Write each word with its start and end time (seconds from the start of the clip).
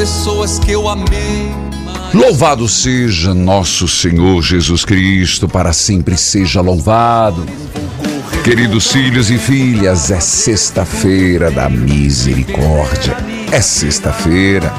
Pessoas 0.00 0.58
que 0.58 0.70
eu 0.70 0.88
amei. 0.88 1.52
Louvado 2.14 2.66
seja 2.66 3.34
nosso 3.34 3.86
Senhor 3.86 4.40
Jesus 4.40 4.82
Cristo, 4.82 5.46
para 5.46 5.74
sempre 5.74 6.16
seja 6.16 6.62
louvado. 6.62 7.44
Queridos 8.42 8.90
filhos 8.90 9.30
e 9.30 9.36
filhas, 9.36 10.10
é 10.10 10.18
sexta-feira 10.18 11.50
da 11.50 11.68
misericórdia. 11.68 13.14
É 13.52 13.60
sexta-feira. 13.60 14.72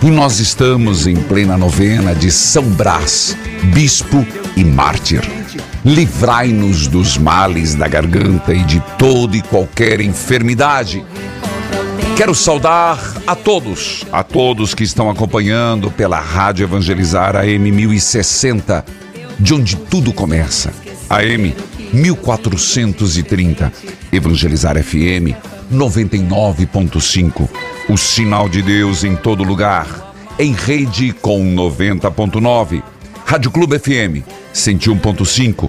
E 0.00 0.08
nós 0.08 0.38
estamos 0.38 1.08
em 1.08 1.16
plena 1.16 1.58
novena 1.58 2.14
de 2.14 2.30
São 2.30 2.62
Brás, 2.62 3.36
bispo 3.74 4.24
e 4.56 4.62
mártir. 4.62 5.22
Livrai-nos 5.84 6.86
dos 6.86 7.18
males 7.18 7.74
da 7.74 7.88
garganta 7.88 8.54
e 8.54 8.62
de 8.62 8.80
toda 8.96 9.36
e 9.36 9.42
qualquer 9.42 10.00
enfermidade. 10.00 11.04
Quero 12.16 12.32
saudar 12.32 12.98
a 13.26 13.34
todos, 13.34 14.04
a 14.12 14.22
todos 14.22 14.72
que 14.72 14.84
estão 14.84 15.10
acompanhando 15.10 15.90
pela 15.90 16.20
Rádio 16.20 16.62
Evangelizar 16.62 17.34
AM 17.34 17.72
1060, 17.72 18.84
de 19.38 19.52
onde 19.52 19.76
tudo 19.76 20.12
começa. 20.12 20.72
AM 21.10 21.52
1430, 21.92 23.72
Evangelizar 24.12 24.80
FM 24.80 25.34
99.5, 25.72 27.48
o 27.88 27.96
sinal 27.96 28.48
de 28.48 28.62
Deus 28.62 29.02
em 29.02 29.16
todo 29.16 29.42
lugar, 29.42 30.14
em 30.38 30.52
rede 30.52 31.12
com 31.12 31.44
90.9, 31.52 32.80
Rádio 33.26 33.50
Clube 33.50 33.76
FM 33.76 34.22
101.5 34.54 35.68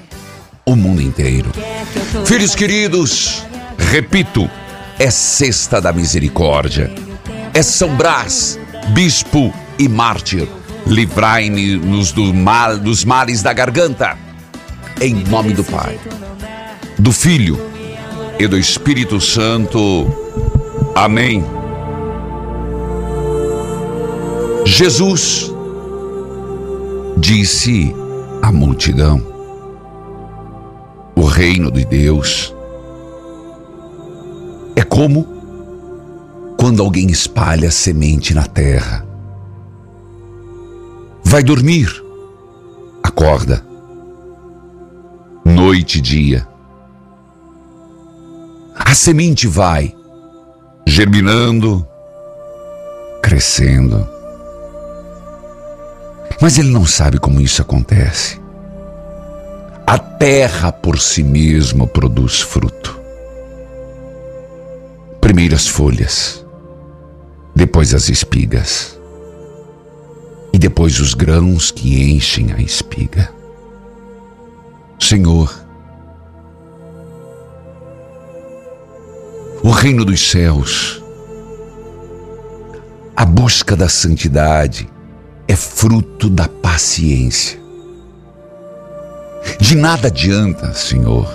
o 0.65 0.75
mundo 0.75 1.01
inteiro. 1.01 1.51
Filhos 2.25 2.55
queridos, 2.55 3.45
repito, 3.77 4.49
é 4.99 5.09
Sexta 5.09 5.81
da 5.81 5.91
Misericórdia. 5.91 6.91
É 7.53 7.61
São 7.61 7.95
Brás, 7.95 8.59
bispo 8.89 9.53
e 9.77 9.89
mártir. 9.89 10.47
Livrai-nos 10.85 12.11
do 12.11 12.33
mal, 12.33 12.77
dos 12.77 13.03
males 13.03 13.41
da 13.41 13.53
garganta. 13.53 14.17
Em 14.99 15.15
nome 15.15 15.53
do 15.53 15.63
Pai, 15.63 15.99
do 16.97 17.11
Filho 17.11 17.59
e 18.39 18.47
do 18.47 18.57
Espírito 18.57 19.19
Santo. 19.19 20.07
Amém. 20.95 21.43
Jesus 24.65 25.51
disse 27.17 27.95
à 28.41 28.51
multidão: 28.51 29.30
reino 31.31 31.71
de 31.71 31.85
Deus 31.85 32.53
é 34.75 34.83
como 34.83 35.25
quando 36.59 36.83
alguém 36.83 37.09
espalha 37.09 37.71
semente 37.71 38.33
na 38.33 38.45
terra. 38.45 39.07
Vai 41.23 41.41
dormir, 41.41 41.87
acorda, 43.01 43.65
noite 45.45 45.99
e 45.99 46.01
dia. 46.01 46.47
A 48.75 48.93
semente 48.93 49.47
vai 49.47 49.95
germinando, 50.85 51.87
crescendo. 53.23 54.05
Mas 56.41 56.57
ele 56.57 56.71
não 56.71 56.85
sabe 56.85 57.19
como 57.19 57.39
isso 57.39 57.61
acontece. 57.61 58.40
A 59.85 59.97
terra 59.97 60.71
por 60.71 60.99
si 60.99 61.23
mesma 61.23 61.85
produz 61.87 62.41
fruto. 62.41 62.99
Primeiro 65.19 65.55
as 65.55 65.67
folhas, 65.67 66.45
depois 67.55 67.93
as 67.93 68.09
espigas, 68.09 68.99
e 70.53 70.57
depois 70.57 70.99
os 70.99 71.13
grãos 71.13 71.71
que 71.71 72.11
enchem 72.11 72.51
a 72.53 72.61
espiga. 72.61 73.31
Senhor, 74.99 75.53
o 79.63 79.69
reino 79.69 80.03
dos 80.03 80.29
céus, 80.29 81.03
a 83.15 83.25
busca 83.25 83.75
da 83.75 83.87
santidade 83.87 84.89
é 85.47 85.55
fruto 85.55 86.29
da 86.29 86.47
paciência. 86.47 87.60
De 89.59 89.75
nada 89.75 90.07
adianta, 90.07 90.73
Senhor, 90.73 91.27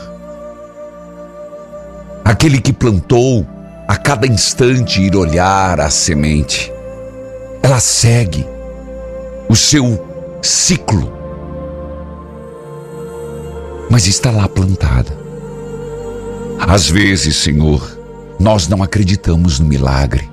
aquele 2.25 2.61
que 2.61 2.73
plantou 2.73 3.47
a 3.87 3.97
cada 3.97 4.27
instante 4.27 5.01
ir 5.01 5.15
olhar 5.17 5.81
a 5.81 5.91
semente. 5.91 6.73
Ela 7.63 7.81
segue 7.81 8.47
o 9.49 9.57
seu 9.57 10.05
ciclo, 10.43 11.13
mas 13.91 14.07
está 14.07 14.31
lá 14.31 14.49
plantada. 14.49 15.17
Às 16.59 16.89
vezes, 16.89 17.37
Senhor, 17.37 17.97
nós 18.39 18.67
não 18.69 18.83
acreditamos 18.83 19.61
no 19.61 19.67
milagre. 19.67 20.29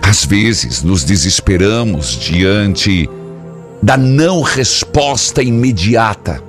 Às 0.00 0.24
vezes 0.24 0.82
nos 0.82 1.04
desesperamos 1.04 2.18
diante 2.18 3.08
da 3.82 3.96
não 3.96 4.42
resposta 4.42 5.42
imediata. 5.42 6.42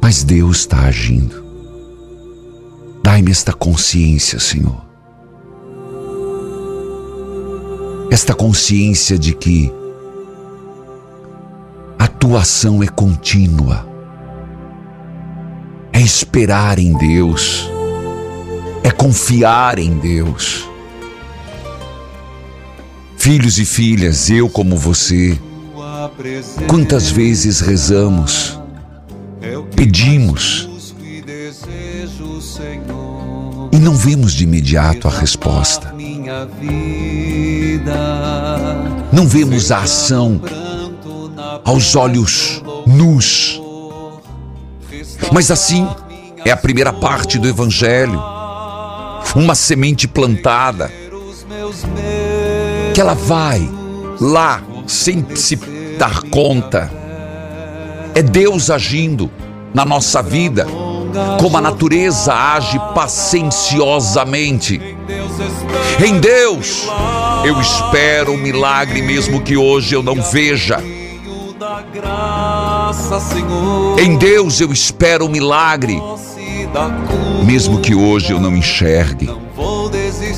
Mas 0.00 0.24
Deus 0.24 0.58
está 0.58 0.80
agindo. 0.80 1.44
Dai-me 3.02 3.30
esta 3.30 3.52
consciência, 3.52 4.38
Senhor. 4.40 4.88
esta 8.10 8.34
consciência 8.34 9.18
de 9.18 9.34
que 9.34 9.72
a 11.98 12.04
atuação 12.04 12.82
é 12.82 12.88
contínua, 12.88 13.86
é 15.92 16.00
esperar 16.00 16.78
em 16.78 16.96
Deus, 16.96 17.70
é 18.82 18.90
confiar 18.90 19.78
em 19.78 19.98
Deus. 19.98 20.68
Filhos 23.28 23.58
e 23.58 23.66
filhas, 23.66 24.30
eu 24.30 24.48
como 24.48 24.74
você, 24.74 25.38
quantas 26.66 27.10
vezes 27.10 27.60
rezamos, 27.60 28.58
pedimos 29.76 30.66
e 33.70 33.76
não 33.76 33.94
vemos 33.94 34.32
de 34.32 34.44
imediato 34.44 35.08
a 35.08 35.10
resposta. 35.10 35.94
Não 39.12 39.28
vemos 39.28 39.70
a 39.70 39.80
ação 39.80 40.40
aos 41.66 41.94
olhos 41.96 42.62
nus. 42.86 43.60
Mas 45.30 45.50
assim 45.50 45.86
é 46.46 46.50
a 46.50 46.56
primeira 46.56 46.94
parte 46.94 47.38
do 47.38 47.46
Evangelho. 47.46 48.18
Uma 49.36 49.54
semente 49.54 50.08
plantada 50.08 50.90
que 52.98 53.02
ela 53.02 53.14
vai 53.14 53.62
lá 54.20 54.60
sem 54.84 55.24
se 55.36 55.54
dar 55.96 56.20
conta. 56.22 56.90
É 58.12 58.20
Deus 58.20 58.70
agindo 58.70 59.30
na 59.72 59.84
nossa 59.84 60.20
vida, 60.20 60.66
como 61.38 61.56
a 61.56 61.60
natureza 61.60 62.34
age 62.34 62.76
pacienciosamente. 62.96 64.80
Em 66.04 66.18
Deus, 66.18 66.88
eu 67.44 67.60
espero 67.60 68.32
um 68.32 68.36
milagre, 68.36 69.00
mesmo 69.00 69.42
que 69.42 69.56
hoje 69.56 69.94
eu 69.94 70.02
não 70.02 70.20
veja. 70.20 70.82
Em 73.96 74.16
Deus 74.16 74.60
eu 74.60 74.72
espero 74.72 75.24
um 75.26 75.28
milagre, 75.28 76.02
mesmo 77.44 77.78
que 77.78 77.94
hoje 77.94 78.32
eu 78.32 78.40
não 78.40 78.56
enxergue. 78.56 79.30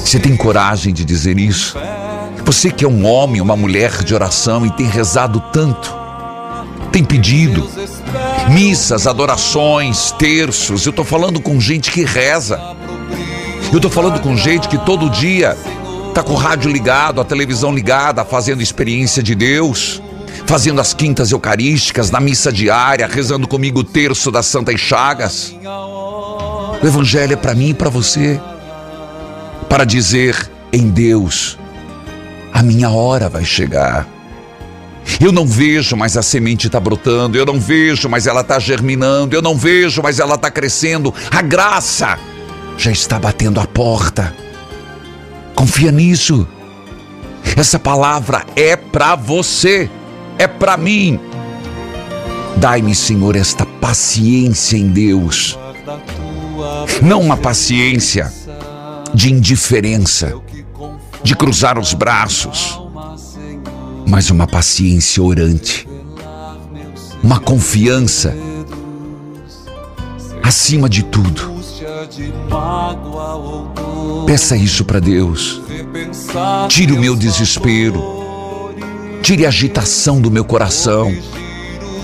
Você 0.05 0.19
tem 0.21 0.37
coragem 0.37 0.93
de 0.93 1.07
dizer 1.07 1.39
isso? 1.39 1.79
Você 2.51 2.69
que 2.69 2.85
é 2.85 2.89
um 2.89 3.07
homem, 3.07 3.41
uma 3.41 3.55
mulher 3.55 4.03
de 4.03 4.13
oração 4.13 4.67
e 4.67 4.71
tem 4.73 4.85
rezado 4.85 5.41
tanto, 5.53 5.95
tem 6.91 7.05
pedido 7.05 7.71
missas, 8.49 9.07
adorações, 9.07 10.11
terços. 10.19 10.85
Eu 10.85 10.91
estou 10.91 11.05
falando 11.05 11.41
com 11.41 11.61
gente 11.61 11.93
que 11.93 12.03
reza. 12.03 12.61
Eu 13.71 13.77
estou 13.77 13.89
falando 13.89 14.21
com 14.21 14.37
gente 14.37 14.69
que 14.69 14.77
todo 14.79 15.09
dia 15.09 15.57
está 16.09 16.25
com 16.25 16.33
o 16.33 16.37
rádio 16.37 16.73
ligado, 16.73 17.21
a 17.21 17.25
televisão 17.25 17.73
ligada, 17.73 18.25
fazendo 18.25 18.61
experiência 18.61 19.23
de 19.23 19.37
Deus, 19.37 20.03
fazendo 20.45 20.81
as 20.81 20.93
quintas 20.93 21.31
eucarísticas, 21.31 22.11
na 22.11 22.19
missa 22.19 22.51
diária, 22.51 23.07
rezando 23.07 23.47
comigo 23.47 23.79
o 23.79 23.85
terço 23.85 24.29
das 24.29 24.47
Santas 24.47 24.81
Chagas. 24.81 25.55
O 26.83 26.85
Evangelho 26.85 27.35
é 27.35 27.37
para 27.37 27.55
mim 27.55 27.69
e 27.69 27.75
para 27.75 27.89
você, 27.89 28.41
para 29.69 29.85
dizer 29.85 30.51
em 30.73 30.91
Deus 30.91 31.60
a 32.53 32.63
minha 32.63 32.91
hora 32.91 33.29
vai 33.29 33.45
chegar. 33.45 34.07
Eu 35.21 35.33
não 35.33 35.47
vejo, 35.47 35.97
mas 35.97 36.17
a 36.17 36.23
semente 36.23 36.67
está 36.67 36.79
brotando. 36.79 37.37
Eu 37.37 37.47
não 37.47 37.59
vejo, 37.59 38.09
mas 38.09 38.27
ela 38.27 38.43
está 38.43 38.59
germinando. 38.59 39.35
Eu 39.35 39.43
não 39.43 39.57
vejo, 39.57 40.03
mas 40.03 40.19
ela 40.19 40.35
está 40.35 40.51
crescendo. 40.51 41.13
A 41.31 41.43
graça 41.43 42.19
já 42.77 42.91
está 42.91 43.19
batendo 43.19 43.61
a 43.61 43.67
porta. 43.67 44.35
Confia 45.55 45.91
nisso. 45.91 46.47
Essa 47.57 47.79
palavra 47.79 48.45
é 48.55 48.77
para 48.77 49.17
você, 49.17 49.91
é 50.39 50.47
para 50.47 50.77
mim. 50.77 51.19
Dai-me, 52.57 52.95
Senhor, 52.95 53.37
esta 53.37 53.67
paciência 53.67 54.77
em 54.77 54.89
Deus. 54.89 55.59
Não 57.03 57.21
uma 57.21 57.37
paciência 57.37 58.33
de 59.15 59.33
indiferença, 59.33 60.35
de 61.23 61.37
cruzar 61.37 61.79
os 61.79 61.93
braços, 61.93 62.81
mas 64.07 64.31
uma 64.31 64.47
paciência 64.47 65.23
orante, 65.23 65.87
uma 67.23 67.39
confiança 67.39 68.35
acima 70.43 70.89
de 70.89 71.03
tudo. 71.05 71.51
Peça 74.27 74.57
isso 74.57 74.85
para 74.85 75.01
Deus. 75.01 75.61
Tire 76.69 76.93
o 76.93 77.01
meu 77.01 77.15
desespero, 77.15 78.03
tire 79.23 79.45
a 79.45 79.49
agitação 79.49 80.21
do 80.21 80.31
meu 80.31 80.45
coração, 80.45 81.15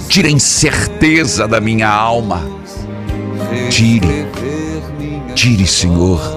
tire 0.09 0.29
a 0.29 0.31
incerteza 0.31 1.49
da 1.49 1.61
minha 1.61 1.89
alma. 1.89 2.43
Tire, 3.71 4.27
tire, 5.35 5.67
Senhor 5.67 6.36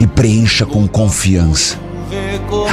e 0.00 0.06
preencha 0.06 0.66
com 0.66 0.86
confiança. 0.86 1.78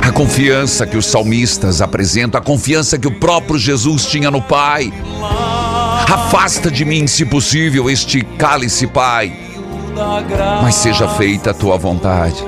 A 0.02 0.12
confiança 0.12 0.86
que 0.86 0.98
os 0.98 1.06
salmistas 1.06 1.82
apresentam, 1.82 2.40
a 2.40 2.44
confiança 2.44 2.98
que 2.98 3.08
o 3.08 3.20
próprio 3.20 3.58
Jesus 3.58 4.06
tinha 4.06 4.30
no 4.30 4.42
Pai. 4.42 4.94
Afasta 6.12 6.70
de 6.70 6.86
mim, 6.86 7.08
se 7.08 7.26
possível, 7.26 7.90
este 7.90 8.22
cálice, 8.38 8.86
Pai, 8.86 9.34
mas 10.62 10.76
seja 10.76 11.08
feita 11.08 11.52
a 11.52 11.54
tua 11.54 11.78
vontade. 11.78 12.44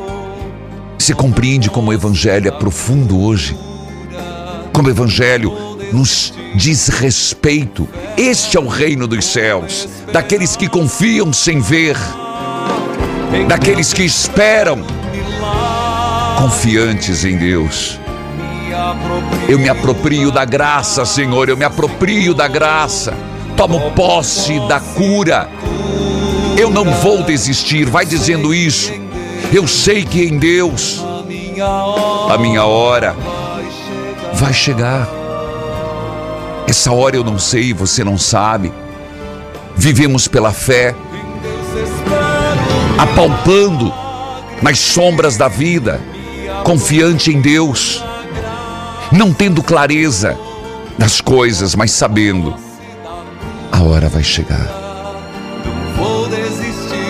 Se 1.00 1.14
compreende 1.14 1.70
como 1.70 1.90
o 1.90 1.94
Evangelho 1.94 2.48
é 2.48 2.52
profundo 2.52 3.20
hoje, 3.20 3.58
como 4.72 4.88
o 4.88 4.92
Evangelho 4.92 5.54
nos 5.92 6.34
diz 6.56 6.88
respeito. 6.88 7.88
Este 8.18 8.58
é 8.58 8.60
o 8.60 8.68
reino 8.68 9.08
dos 9.08 9.26
céus, 9.26 9.88
daqueles 10.12 10.56
que 10.56 10.68
confiam 10.68 11.34
sem 11.34 11.60
ver 11.60 11.98
daqueles 13.44 13.94
que 13.94 14.04
esperam, 14.04 14.80
confiantes 16.38 17.26
em 17.26 17.38
Deus. 17.38 18.00
Eu 19.48 19.60
me 19.60 19.70
aproprio 19.70 20.32
da 20.32 20.46
graça, 20.46 21.06
Senhor, 21.06 21.50
eu 21.50 21.58
me 21.58 21.66
aproprio 21.66 22.34
da 22.34 22.48
graça. 22.48 23.14
Tomo 23.58 23.92
posse 23.92 24.60
da 24.68 24.80
cura. 24.80 25.50
Eu 26.58 26.70
não 26.70 26.86
vou 26.86 27.24
desistir, 27.24 27.86
vai 27.86 28.06
dizendo 28.06 28.54
isso. 28.54 28.92
Eu 29.54 29.68
sei 29.68 30.04
que 30.04 30.24
em 30.24 30.38
Deus 30.38 31.04
a 32.30 32.38
minha 32.38 32.66
hora 32.66 33.16
vai 34.34 34.54
chegar. 34.54 35.08
Essa 36.68 36.92
hora 36.92 37.16
eu 37.16 37.24
não 37.24 37.38
sei, 37.38 37.74
você 37.74 38.04
não 38.04 38.18
sabe. 38.18 38.74
Vivemos 39.76 40.28
pela 40.28 40.52
fé 40.52 40.96
apalpando 42.98 43.94
nas 44.62 44.80
sombras 44.80 45.38
da 45.38 45.48
vida, 45.48 46.02
confiante 46.64 47.32
em 47.32 47.42
Deus, 47.42 48.04
não 49.12 49.34
tendo 49.34 49.62
clareza 49.62 50.38
das 50.98 51.22
coisas, 51.22 51.76
mas 51.76 51.92
sabendo 51.92 52.56
a 53.72 53.82
hora 53.84 54.08
vai 54.08 54.24
chegar. 54.24 54.68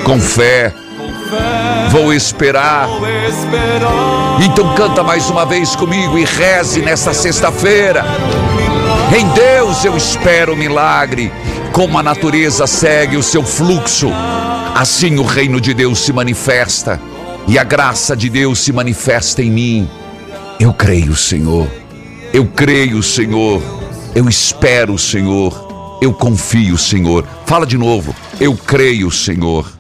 Com 0.03 0.19
fé, 0.19 0.73
vou 1.89 2.13
esperar. 2.13 2.87
Então 4.43 4.75
canta 4.75 5.03
mais 5.03 5.29
uma 5.29 5.45
vez 5.45 5.75
comigo 5.75 6.17
e 6.17 6.25
reze 6.25 6.81
nesta 6.81 7.13
sexta-feira. 7.13 8.03
Em 9.15 9.27
Deus 9.29 9.85
eu 9.85 9.95
espero 9.95 10.53
o 10.53 10.57
milagre, 10.57 11.31
como 11.71 11.97
a 11.97 12.03
natureza 12.03 12.67
segue 12.67 13.17
o 13.17 13.23
seu 13.23 13.43
fluxo 13.43 14.11
Assim 14.75 15.17
o 15.19 15.23
reino 15.23 15.61
de 15.61 15.73
Deus 15.73 15.99
se 15.99 16.11
manifesta 16.11 16.99
e 17.47 17.57
a 17.57 17.63
graça 17.63 18.13
de 18.13 18.29
Deus 18.29 18.59
se 18.59 18.73
manifesta 18.73 19.41
em 19.41 19.49
mim. 19.49 19.89
Eu 20.59 20.73
creio, 20.73 21.15
Senhor. 21.15 21.65
Eu 22.33 22.45
creio, 22.45 23.01
Senhor. 23.01 23.63
Eu 24.13 24.27
espero, 24.27 24.97
Senhor. 24.97 25.97
Eu 26.01 26.11
confio, 26.13 26.77
Senhor. 26.77 27.25
Fala 27.45 27.65
de 27.65 27.77
novo. 27.77 28.13
Eu 28.37 28.53
creio, 28.53 29.09
Senhor. 29.09 29.71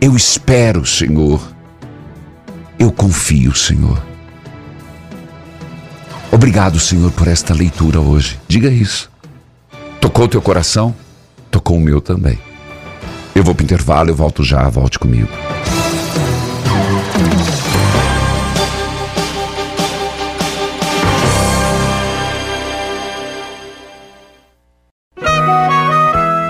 Eu 0.00 0.16
espero, 0.16 0.84
Senhor. 0.84 1.40
Eu 2.80 2.90
confio, 2.90 3.54
Senhor. 3.54 4.02
Obrigado, 6.32 6.80
Senhor, 6.80 7.12
por 7.12 7.28
esta 7.28 7.54
leitura 7.54 8.00
hoje. 8.00 8.40
Diga 8.48 8.70
isso. 8.70 9.08
Tocou 10.00 10.26
teu 10.26 10.42
coração? 10.42 10.92
Tocou 11.48 11.76
o 11.76 11.80
meu 11.80 12.00
também. 12.00 12.40
Eu 13.34 13.42
vou 13.42 13.54
para 13.54 13.62
o 13.62 13.64
intervalo, 13.64 14.10
eu 14.10 14.14
volto 14.14 14.44
já, 14.44 14.68
volte 14.68 14.98
comigo. 14.98 15.28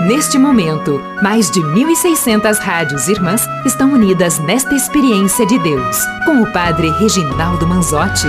Neste 0.05 0.37
momento, 0.37 1.01
mais 1.21 1.49
de 1.49 1.61
1.600 1.61 2.57
rádios 2.57 3.07
irmãs 3.07 3.47
estão 3.65 3.93
unidas 3.93 4.37
nesta 4.39 4.75
experiência 4.75 5.45
de 5.45 5.57
Deus, 5.59 5.97
com 6.25 6.41
o 6.41 6.51
Padre 6.51 6.89
Reginaldo 6.91 7.65
Manzotti. 7.65 8.27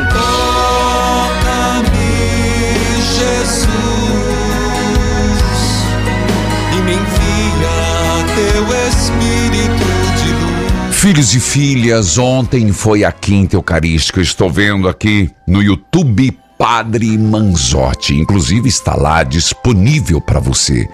Filhos 11.04 11.34
e 11.34 11.38
filhas, 11.38 12.16
ontem 12.16 12.72
foi 12.72 13.04
a 13.04 13.12
quinta 13.12 13.56
eucarística. 13.56 14.20
Eu 14.20 14.22
estou 14.22 14.50
vendo 14.50 14.88
aqui 14.88 15.30
no 15.46 15.62
YouTube 15.62 16.32
Padre 16.56 17.18
Manzotti. 17.18 18.14
Inclusive 18.14 18.70
está 18.70 18.96
lá 18.96 19.22
disponível 19.22 20.18
para 20.18 20.40
você. 20.40 20.88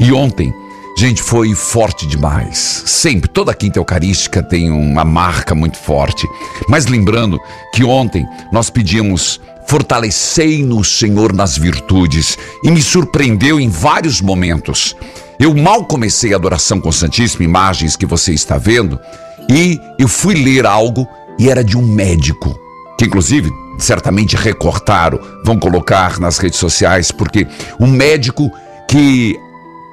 E 0.00 0.12
ontem, 0.12 0.52
gente, 0.98 1.22
foi 1.22 1.54
forte 1.54 2.08
demais. 2.08 2.82
Sempre, 2.86 3.30
toda 3.30 3.54
quinta 3.54 3.78
eucarística 3.78 4.42
tem 4.42 4.68
uma 4.68 5.04
marca 5.04 5.54
muito 5.54 5.78
forte. 5.78 6.26
Mas 6.68 6.86
lembrando 6.86 7.38
que 7.72 7.84
ontem 7.84 8.26
nós 8.50 8.68
pedimos 8.68 9.40
Fortalecei-nos, 9.64 10.98
Senhor, 10.98 11.32
nas 11.32 11.56
virtudes, 11.56 12.36
e 12.62 12.70
me 12.70 12.82
surpreendeu 12.82 13.58
em 13.58 13.68
vários 13.68 14.20
momentos. 14.20 14.94
Eu 15.38 15.54
mal 15.54 15.84
comecei 15.84 16.32
a 16.32 16.36
adoração 16.36 16.80
com 16.80 16.92
Santíssima, 16.92 17.44
imagens 17.44 17.96
que 17.96 18.04
você 18.04 18.32
está 18.32 18.58
vendo, 18.58 19.00
e 19.48 19.80
eu 19.98 20.08
fui 20.08 20.34
ler 20.34 20.66
algo 20.66 21.06
e 21.38 21.50
era 21.50 21.62
de 21.64 21.76
um 21.76 21.82
médico, 21.82 22.58
que 22.98 23.04
inclusive 23.04 23.50
certamente 23.78 24.36
recortaram, 24.36 25.18
vão 25.44 25.58
colocar 25.58 26.20
nas 26.20 26.38
redes 26.38 26.58
sociais, 26.58 27.10
porque 27.10 27.46
um 27.80 27.86
médico 27.86 28.50
que 28.88 29.38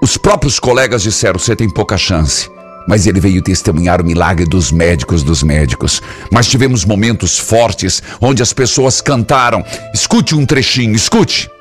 os 0.02 0.18
próprios 0.18 0.60
colegas 0.60 1.04
disseram: 1.04 1.40
você 1.40 1.56
tem 1.56 1.70
pouca 1.70 1.98
chance. 1.98 2.50
Mas 2.88 3.06
ele 3.06 3.20
veio 3.20 3.42
testemunhar 3.42 4.02
o 4.02 4.06
milagre 4.06 4.46
dos 4.46 4.72
médicos 4.72 5.22
dos 5.22 5.44
médicos. 5.44 6.02
Mas 6.32 6.48
tivemos 6.48 6.86
momentos 6.86 7.38
fortes 7.38 8.02
onde 8.20 8.42
as 8.42 8.52
pessoas 8.52 9.00
cantaram. 9.00 9.64
Escute 9.94 10.34
um 10.34 10.44
trechinho, 10.44 10.96
escute. 10.96 11.52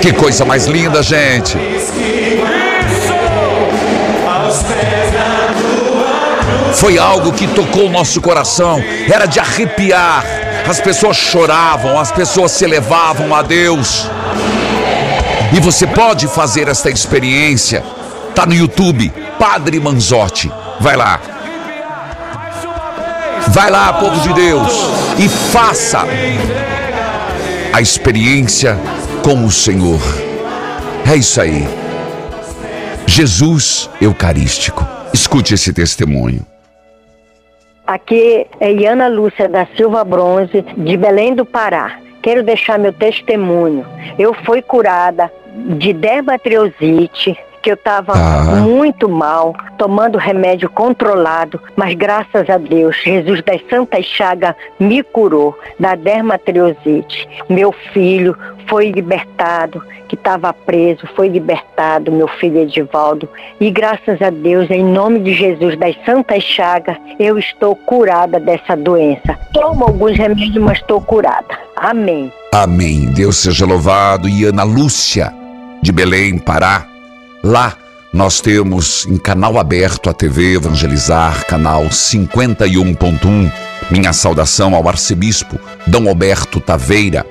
Que 0.00 0.12
coisa 0.14 0.44
mais 0.44 0.66
linda, 0.66 1.02
gente. 1.02 1.58
Foi 6.74 6.98
algo 6.98 7.32
que 7.32 7.46
tocou 7.46 7.86
o 7.86 7.90
nosso 7.90 8.20
coração. 8.20 8.82
Era 9.12 9.26
de 9.26 9.38
arrepiar. 9.38 10.24
As 10.68 10.80
pessoas 10.80 11.16
choravam, 11.16 11.98
as 11.98 12.10
pessoas 12.10 12.52
se 12.52 12.64
elevavam 12.64 13.34
a 13.34 13.42
Deus. 13.42 14.08
E 15.52 15.60
você 15.60 15.86
pode 15.86 16.26
fazer 16.28 16.68
esta 16.68 16.88
experiência. 16.88 17.84
Tá 18.34 18.46
no 18.46 18.54
YouTube, 18.54 19.12
Padre 19.38 19.78
Manzotti. 19.80 20.50
Vai 20.80 20.96
lá. 20.96 21.20
Vai 23.48 23.70
lá, 23.70 23.92
povo 23.94 24.20
de 24.20 24.32
Deus, 24.32 24.72
e 25.18 25.28
faça 25.28 26.04
a 27.72 27.80
experiência 27.80 28.78
com 29.22 29.44
o 29.44 29.50
Senhor. 29.50 30.00
É 31.10 31.16
isso 31.16 31.40
aí. 31.40 31.64
Jesus 33.06 33.90
Eucarístico. 34.00 34.86
Escute 35.12 35.54
esse 35.54 35.72
testemunho. 35.72 36.46
Aqui 37.86 38.46
é 38.60 38.72
Iana 38.72 39.08
Lúcia 39.08 39.48
da 39.48 39.66
Silva 39.76 40.04
Bronze, 40.04 40.64
de 40.76 40.96
Belém 40.96 41.34
do 41.34 41.44
Pará. 41.44 41.98
Quero 42.22 42.42
deixar 42.42 42.78
meu 42.78 42.92
testemunho. 42.92 43.84
Eu 44.18 44.32
fui 44.44 44.62
curada 44.62 45.30
de 45.76 45.92
dermatiosite, 45.92 47.36
que 47.62 47.70
eu 47.70 47.74
estava 47.74 48.12
Ah. 48.14 48.56
muito 48.62 49.08
mal, 49.08 49.54
tomando 49.76 50.18
remédio 50.18 50.68
controlado, 50.70 51.60
mas 51.76 51.94
graças 51.94 52.48
a 52.48 52.56
Deus, 52.58 52.96
Jesus 53.02 53.42
das 53.42 53.60
Santas 53.68 54.04
Chagas 54.04 54.54
me 54.78 55.02
curou 55.02 55.58
da 55.78 55.94
dermatiosite. 55.94 57.28
Meu 57.48 57.72
filho 57.92 58.36
foi 58.68 58.90
libertado, 58.90 59.82
que 60.08 60.14
estava 60.14 60.52
preso, 60.52 61.06
foi 61.14 61.28
libertado, 61.28 62.10
meu 62.12 62.28
filho 62.28 62.58
Edivaldo. 62.60 63.28
E 63.60 63.70
graças 63.70 64.20
a 64.22 64.30
Deus, 64.30 64.70
em 64.70 64.84
nome 64.84 65.20
de 65.20 65.32
Jesus 65.34 65.76
das 65.78 65.96
Santas 66.04 66.42
Chagas, 66.42 66.96
eu 67.18 67.38
estou 67.38 67.74
curada 67.76 68.38
dessa 68.40 68.76
doença. 68.76 69.38
Tomo 69.52 69.84
alguns 69.84 70.16
remédios, 70.16 70.56
mas 70.56 70.78
estou 70.78 71.00
curada. 71.00 71.58
Amém. 71.76 72.32
Amém. 72.52 73.06
Deus 73.12 73.36
seja 73.38 73.64
louvado. 73.66 74.28
E 74.28 74.44
Ana 74.44 74.64
Lúcia, 74.64 75.32
de 75.82 75.92
Belém, 75.92 76.38
Pará. 76.38 76.86
Lá 77.42 77.74
nós 78.12 78.40
temos 78.40 79.06
em 79.06 79.16
canal 79.16 79.58
aberto 79.58 80.10
a 80.10 80.12
TV 80.12 80.56
Evangelizar, 80.56 81.46
canal 81.46 81.84
51.1. 81.84 83.52
Minha 83.90 84.12
saudação 84.12 84.74
ao 84.74 84.86
arcebispo 84.86 85.58
Dom 85.86 86.08
Alberto 86.08 86.60
Taveira, 86.60 87.24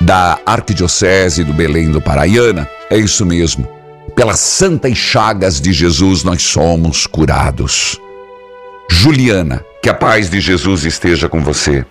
da 0.00 0.38
Arquidiocese 0.44 1.42
do 1.42 1.54
Belém 1.54 1.90
do 1.90 2.02
Paraiana. 2.02 2.68
É 2.90 2.98
isso 2.98 3.24
mesmo. 3.24 3.66
Pelas 4.14 4.40
santas 4.40 4.96
chagas 4.96 5.60
de 5.60 5.72
Jesus 5.72 6.22
nós 6.22 6.42
somos 6.42 7.06
curados. 7.06 7.98
Juliana, 8.90 9.64
que 9.82 9.88
a 9.88 9.94
paz 9.94 10.28
de 10.28 10.38
Jesus 10.38 10.84
esteja 10.84 11.28
com 11.28 11.40
você. 11.40 11.84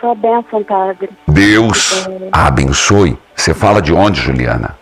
Sua 0.00 0.14
bênção, 0.14 0.64
padre. 0.64 1.10
Deus 1.28 2.08
a 2.32 2.46
abençoe. 2.46 3.18
Você 3.36 3.52
fala 3.52 3.82
de 3.82 3.92
onde, 3.92 4.20
Juliana? 4.22 4.79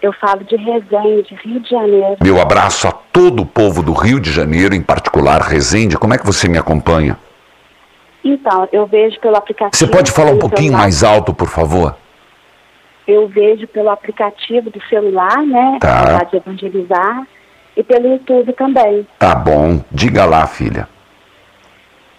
Eu 0.00 0.12
falo 0.12 0.44
de 0.44 0.56
Resende, 0.56 1.34
Rio 1.42 1.60
de 1.60 1.70
Janeiro. 1.70 2.16
Meu 2.22 2.40
abraço 2.40 2.86
a 2.86 2.92
todo 2.92 3.42
o 3.42 3.46
povo 3.46 3.82
do 3.82 3.92
Rio 3.92 4.20
de 4.20 4.30
Janeiro, 4.30 4.74
em 4.74 4.82
particular 4.82 5.40
Resende. 5.40 5.96
Como 5.96 6.14
é 6.14 6.18
que 6.18 6.26
você 6.26 6.48
me 6.48 6.56
acompanha? 6.56 7.18
Então, 8.24 8.68
eu 8.72 8.86
vejo 8.86 9.18
pelo 9.20 9.36
aplicativo. 9.36 9.76
Você 9.76 9.86
pode 9.86 10.12
falar 10.12 10.32
um 10.32 10.38
pouquinho 10.38 10.68
celular. 10.68 10.82
mais 10.82 11.02
alto, 11.02 11.34
por 11.34 11.48
favor? 11.48 11.96
Eu 13.06 13.26
vejo 13.26 13.66
pelo 13.68 13.90
aplicativo 13.90 14.70
do 14.70 14.80
celular, 14.88 15.38
né? 15.38 15.78
Tá. 15.80 15.88
A 15.88 16.18
Rádio 16.18 16.36
Evangelizar. 16.36 17.26
E 17.76 17.82
pelo 17.82 18.08
YouTube 18.08 18.52
também. 18.54 19.06
Tá 19.18 19.34
bom. 19.34 19.82
Diga 19.90 20.24
lá, 20.24 20.46
filha. 20.46 20.88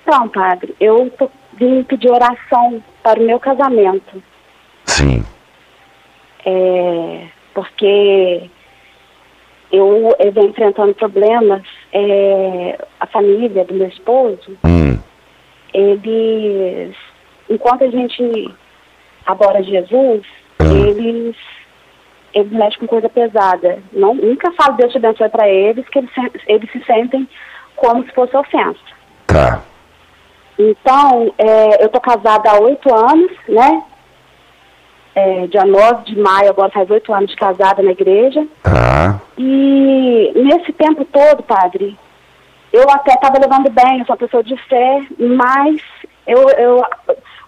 Então, 0.02 0.28
padre, 0.30 0.74
eu 0.80 1.10
tô, 1.18 1.30
vim 1.54 1.84
pedir 1.84 2.10
oração 2.10 2.82
para 3.04 3.20
o 3.20 3.24
meu 3.24 3.40
casamento. 3.40 4.24
Sim. 4.86 5.24
É, 6.46 7.28
porque 7.54 8.50
eu, 9.72 10.16
eu 10.20 10.32
venho 10.32 10.50
enfrentando 10.50 10.94
problemas. 10.94 11.62
é, 11.94 12.78
a 13.00 13.08
família 13.08 13.66
do 13.66 13.74
meu 13.74 13.88
esposo 13.88 14.58
Hum. 14.64 15.00
eles, 15.74 16.96
enquanto 17.50 17.84
a 17.84 17.90
gente 17.90 18.54
adora 19.26 19.64
Jesus, 19.64 20.22
eles, 20.60 21.36
eles 22.34 22.52
mexem 22.52 22.80
com 22.80 22.88
coisa 22.88 23.10
pesada. 23.10 23.80
Não, 23.94 24.14
nunca 24.14 24.52
falo 24.54 24.76
Deus 24.78 24.92
te 24.92 24.98
abençoe 24.98 25.30
para 25.30 25.48
eles, 25.50 25.88
que 25.90 26.00
eles, 26.00 26.12
se- 26.14 26.42
eles 26.48 26.72
se 26.72 26.84
sentem 26.86 27.28
como 27.76 28.04
se 28.04 28.12
fosse 28.12 28.36
ofensa. 28.36 28.80
Tá. 29.28 29.62
Então, 30.58 31.34
é, 31.38 31.84
eu 31.84 31.90
tô 31.90 32.00
casada 32.02 32.52
há 32.52 32.60
oito 32.60 32.94
anos, 32.94 33.32
né? 33.48 33.84
É, 35.20 35.48
dia 35.48 35.66
9 35.66 36.06
de 36.06 36.18
maio, 36.20 36.50
agora 36.50 36.72
faz 36.72 36.90
oito 36.90 37.14
anos 37.14 37.30
de 37.30 37.36
casada 37.36 37.84
na 37.84 37.92
igreja. 37.92 38.48
Tá. 38.64 39.20
E 39.38 40.32
nesse 40.36 40.72
tempo 40.74 41.04
todo, 41.06 41.44
padre, 41.44 41.98
eu 42.72 42.90
até 42.90 43.14
estava 43.14 43.38
levando 43.38 43.70
bem, 43.70 44.00
eu 44.00 44.06
sou 44.06 44.14
uma 44.14 44.18
pessoa 44.18 44.42
de 44.44 44.56
fé, 44.68 45.02
mas 45.18 45.82
eu, 46.26 46.50
eu 46.52 46.84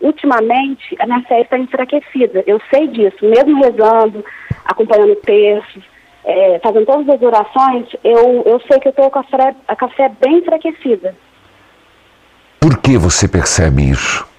ultimamente 0.02 0.96
a 1.00 1.06
minha 1.06 1.22
fé 1.24 1.42
está 1.42 1.58
enfraquecida. 1.58 2.44
Eu 2.46 2.60
sei 2.70 2.88
disso, 2.88 3.18
mesmo 3.22 3.64
rezando, 3.64 4.26
acompanhando 4.66 5.16
textos, 5.18 5.84
é, 6.26 6.60
fazendo 6.62 6.86
todas 6.86 7.08
as 7.10 7.22
orações, 7.22 7.88
eu, 8.04 8.44
eu 8.46 8.62
sei 8.68 8.80
que 8.80 8.88
eu 8.88 8.92
estou 8.92 9.10
com, 9.10 9.20
a 9.20 9.24
fé- 9.24 9.56
com 9.80 9.86
a 9.86 9.90
fé 9.90 10.12
bem 10.20 10.40
enfraquecida. 10.40 11.16
Por 12.60 12.78
que 12.80 12.98
você 12.98 13.28
percebe 13.28 13.90
isso? 13.90 14.30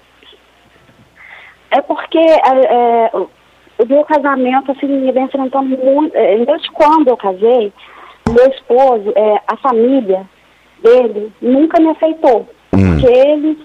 É 1.73 1.81
porque 1.83 2.19
é, 2.19 2.35
é, 2.45 3.11
o 3.17 3.87
meu 3.89 4.05
casamento, 4.05 4.73
assim, 4.73 4.87
me 4.87 5.11
vem 5.11 5.25
enfrentando 5.25 5.77
muito. 5.77 6.15
é, 6.15 6.37
Desde 6.45 6.71
quando 6.73 7.09
eu 7.09 7.17
casei, 7.17 7.73
meu 8.29 8.47
esposo, 8.51 9.13
é, 9.17 9.41
a 9.49 9.57
família 9.57 10.29
dele 10.83 11.33
nunca 11.41 11.81
me 11.81 11.91
aceitou. 11.91 12.47
Porque 12.71 13.07
eles 13.13 13.59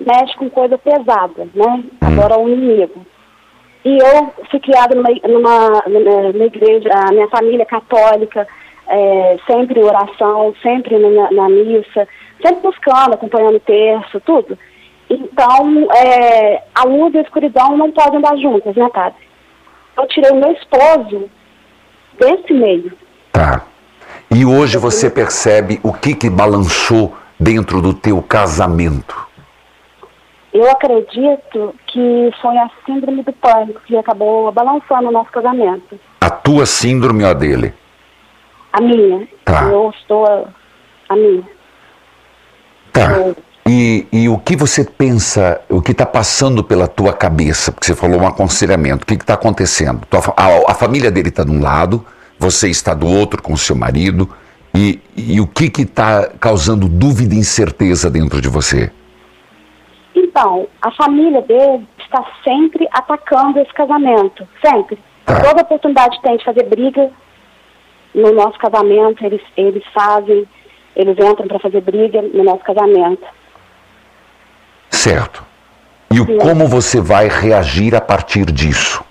mexem 0.00 0.36
com 0.38 0.50
coisa 0.50 0.76
pesada, 0.78 1.48
né? 1.54 1.84
Agora 2.00 2.38
o 2.38 2.48
inimigo. 2.48 3.06
E 3.84 3.98
eu 3.98 4.32
fui 4.50 4.58
criada 4.60 4.94
numa, 4.96 5.08
numa, 5.28 5.82
numa- 5.86 6.44
igreja, 6.44 6.88
a 6.92 7.12
minha 7.12 7.28
família 7.28 7.62
é 7.62 7.66
católica, 7.66 8.46
é, 8.88 9.36
sempre 9.48 9.80
em 9.80 9.84
oração, 9.84 10.52
sempre 10.60 10.98
na, 10.98 11.30
na 11.30 11.48
missa, 11.48 12.08
sempre 12.44 12.62
buscando, 12.62 13.14
acompanhando 13.14 13.56
o 13.56 13.60
terço, 13.60 14.20
tudo. 14.20 14.58
Então, 15.08 15.88
é, 15.92 16.62
a 16.74 16.84
luz 16.84 17.14
e 17.14 17.18
a 17.18 17.22
escuridão 17.22 17.76
não 17.76 17.92
podem 17.92 18.18
andar 18.18 18.36
juntas, 18.36 18.74
né, 18.74 18.88
padre? 18.92 19.18
Eu 19.96 20.06
tirei 20.08 20.32
meu 20.32 20.52
esposo 20.52 21.30
desse 22.18 22.52
meio. 22.52 22.92
Tá. 23.32 23.64
E 24.30 24.44
hoje 24.44 24.76
você 24.76 25.08
percebe 25.08 25.80
o 25.82 25.92
que 25.92 26.14
que 26.14 26.28
balançou 26.28 27.14
dentro 27.38 27.80
do 27.80 27.94
teu 27.94 28.20
casamento? 28.22 29.26
Eu 30.52 30.70
acredito 30.70 31.74
que 31.86 32.30
foi 32.40 32.56
a 32.56 32.70
síndrome 32.84 33.22
do 33.22 33.32
pânico 33.34 33.80
que 33.86 33.96
acabou 33.96 34.50
balançando 34.50 35.08
o 35.08 35.12
nosso 35.12 35.30
casamento. 35.30 36.00
A 36.20 36.30
tua 36.30 36.66
síndrome 36.66 37.24
ou 37.24 37.30
a 37.30 37.34
dele? 37.34 37.74
A 38.72 38.80
minha. 38.80 39.28
Tá. 39.44 39.64
Eu 39.64 39.90
estou. 39.90 40.48
A 41.08 41.14
minha. 41.14 41.44
Tá. 42.92 43.34
E, 43.68 44.06
e 44.12 44.28
o 44.28 44.38
que 44.38 44.56
você 44.56 44.84
pensa, 44.84 45.60
o 45.68 45.82
que 45.82 45.90
está 45.90 46.06
passando 46.06 46.62
pela 46.62 46.86
tua 46.86 47.12
cabeça? 47.12 47.72
Porque 47.72 47.86
você 47.86 47.96
falou 47.96 48.20
um 48.20 48.26
aconselhamento, 48.26 49.02
o 49.02 49.06
que 49.06 49.14
está 49.14 49.34
acontecendo? 49.34 50.06
A, 50.36 50.70
a 50.70 50.74
família 50.74 51.10
dele 51.10 51.30
está 51.30 51.42
de 51.42 51.50
um 51.50 51.60
lado, 51.60 52.06
você 52.38 52.68
está 52.68 52.94
do 52.94 53.08
outro 53.08 53.42
com 53.42 53.52
o 53.52 53.58
seu 53.58 53.74
marido, 53.74 54.28
e, 54.72 55.00
e 55.16 55.40
o 55.40 55.48
que 55.48 55.64
está 55.82 56.30
causando 56.38 56.88
dúvida 56.88 57.34
e 57.34 57.38
incerteza 57.38 58.08
dentro 58.08 58.40
de 58.40 58.48
você? 58.48 58.92
Então, 60.14 60.68
a 60.80 60.92
família 60.92 61.42
dele 61.42 61.88
está 61.98 62.24
sempre 62.44 62.86
atacando 62.92 63.58
esse 63.58 63.72
casamento. 63.72 64.46
Sempre. 64.64 64.98
Tá. 65.24 65.40
Toda 65.40 65.62
oportunidade 65.62 66.16
que 66.18 66.22
tem 66.22 66.36
de 66.36 66.44
fazer 66.44 66.64
briga 66.64 67.10
no 68.14 68.32
nosso 68.32 68.58
casamento, 68.58 69.24
eles, 69.24 69.42
eles 69.56 69.82
fazem, 69.92 70.46
eles 70.94 71.16
entram 71.18 71.48
para 71.48 71.58
fazer 71.58 71.80
briga 71.80 72.22
no 72.22 72.44
nosso 72.44 72.62
casamento. 72.62 73.26
Certo. 75.08 75.44
E 76.10 76.20
o, 76.20 76.38
como 76.38 76.66
você 76.66 77.00
vai 77.00 77.28
reagir 77.28 77.94
a 77.94 78.00
partir 78.00 78.46
disso? 78.46 79.04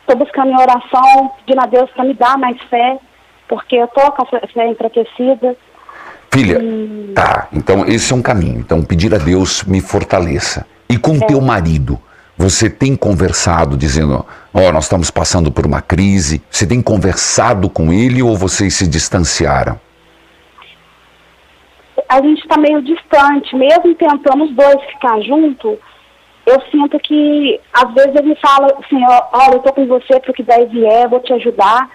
Estou 0.00 0.16
buscando 0.16 0.50
em 0.50 0.60
oração, 0.60 1.30
pedindo 1.38 1.62
a 1.62 1.66
Deus 1.66 1.90
para 1.92 2.04
me 2.04 2.12
dar 2.12 2.36
mais 2.36 2.60
fé, 2.68 2.98
porque 3.48 3.76
eu 3.76 3.86
estou 3.86 4.12
com 4.12 4.22
a 4.22 4.26
fé- 4.26 4.70
enfraquecida. 4.70 5.56
Filha, 6.30 6.60
tá, 7.14 7.48
então 7.50 7.86
esse 7.86 8.12
é 8.12 8.16
um 8.16 8.20
caminho. 8.20 8.60
Então 8.60 8.82
pedir 8.82 9.14
a 9.14 9.18
Deus 9.18 9.64
me 9.64 9.80
fortaleça. 9.80 10.66
E 10.86 10.98
com 10.98 11.18
teu 11.18 11.40
marido, 11.40 11.98
você 12.36 12.68
tem 12.68 12.94
conversado 12.94 13.74
dizendo, 13.74 14.26
ó, 14.52 14.70
nós 14.70 14.84
estamos 14.84 15.10
passando 15.10 15.50
por 15.50 15.64
uma 15.64 15.80
crise. 15.80 16.42
Você 16.50 16.66
tem 16.66 16.82
conversado 16.82 17.70
com 17.70 17.90
ele 17.90 18.22
ou 18.22 18.36
vocês 18.36 18.74
se 18.74 18.86
distanciaram? 18.86 19.80
A 22.08 22.22
gente 22.22 22.40
está 22.40 22.56
meio 22.58 22.82
distante, 22.82 23.54
mesmo 23.54 23.94
tentando 23.94 24.44
os 24.44 24.50
dois 24.52 24.80
ficar 24.92 25.20
junto, 25.20 25.78
eu 26.46 26.62
sinto 26.70 26.98
que 27.00 27.60
às 27.72 27.92
vezes 27.92 28.14
ele 28.14 28.36
fala 28.36 28.66
assim, 28.78 29.02
olha, 29.32 29.54
eu 29.54 29.60
tô 29.60 29.72
com 29.72 29.86
você 29.86 30.20
pro 30.20 30.32
que 30.32 30.42
der 30.42 30.62
e 30.62 30.66
vier, 30.66 31.08
vou 31.08 31.20
te 31.20 31.32
ajudar. 31.32 31.90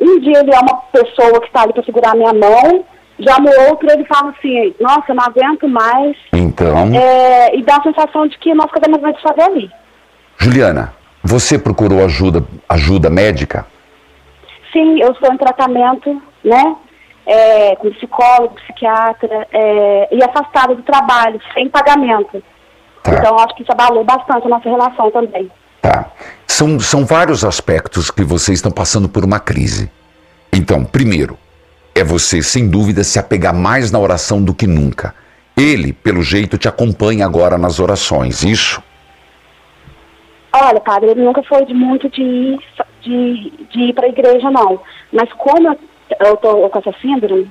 Um 0.00 0.18
dia 0.20 0.40
ele 0.40 0.52
é 0.52 0.58
uma 0.58 0.76
pessoa 0.92 1.40
que 1.40 1.46
está 1.46 1.62
ali 1.62 1.72
para 1.72 1.84
segurar 1.84 2.10
a 2.12 2.16
minha 2.16 2.32
mão, 2.32 2.84
já 3.18 3.38
no 3.38 3.50
outro 3.68 3.88
ele 3.90 4.04
fala 4.04 4.30
assim, 4.36 4.74
nossa, 4.80 5.04
eu 5.08 5.14
não 5.14 5.24
aguento 5.24 5.68
mais. 5.68 6.16
Então, 6.32 6.92
É, 6.94 7.56
e 7.56 7.62
dá 7.62 7.76
a 7.76 7.82
sensação 7.82 8.26
de 8.26 8.36
que 8.38 8.52
nosso 8.52 8.70
casamento 8.70 9.02
vai 9.02 9.12
desfazer 9.12 9.42
ali. 9.42 9.70
Juliana, 10.38 10.92
você 11.22 11.58
procurou 11.58 12.04
ajuda, 12.04 12.44
ajuda 12.68 13.08
médica? 13.08 13.64
Sim, 14.72 15.00
eu 15.00 15.12
estou 15.12 15.32
em 15.32 15.38
tratamento, 15.38 16.20
né? 16.42 16.76
É, 17.26 17.74
com 17.76 17.90
psicólogo, 17.92 18.54
psiquiatra, 18.56 19.46
é, 19.50 20.08
e 20.14 20.22
afastada 20.22 20.74
do 20.74 20.82
trabalho, 20.82 21.40
sem 21.54 21.68
pagamento. 21.70 22.42
Tá. 23.02 23.14
Então, 23.14 23.38
acho 23.38 23.54
que 23.54 23.62
isso 23.62 23.72
abalou 23.72 24.04
bastante 24.04 24.46
a 24.46 24.50
nossa 24.50 24.68
relação 24.68 25.10
também. 25.10 25.50
Tá. 25.80 26.10
São, 26.46 26.78
são 26.78 27.04
vários 27.04 27.44
aspectos 27.44 28.10
que 28.10 28.22
vocês 28.22 28.58
estão 28.58 28.70
passando 28.70 29.08
por 29.08 29.24
uma 29.24 29.40
crise. 29.40 29.90
Então, 30.52 30.84
primeiro, 30.84 31.38
é 31.94 32.04
você, 32.04 32.42
sem 32.42 32.68
dúvida, 32.68 33.02
se 33.02 33.18
apegar 33.18 33.54
mais 33.54 33.90
na 33.90 33.98
oração 33.98 34.42
do 34.42 34.54
que 34.54 34.66
nunca. 34.66 35.14
Ele, 35.56 35.92
pelo 35.92 36.22
jeito, 36.22 36.58
te 36.58 36.68
acompanha 36.68 37.24
agora 37.24 37.56
nas 37.56 37.78
orações, 37.80 38.42
isso? 38.42 38.82
Olha, 40.52 40.80
padre, 40.80 41.10
ele 41.10 41.24
nunca 41.24 41.42
foi 41.42 41.64
de 41.64 41.74
muito 41.74 42.08
de 42.08 42.22
ir, 42.22 42.58
de, 43.00 43.52
de 43.70 43.80
ir 43.80 43.92
para 43.92 44.06
a 44.06 44.08
igreja, 44.08 44.50
não. 44.50 44.80
Mas 45.12 45.32
como 45.32 45.68
eu- 45.68 45.78
eu 46.20 46.36
tô 46.36 46.68
com 46.68 46.78
essa 46.78 46.92
síndrome, 47.00 47.50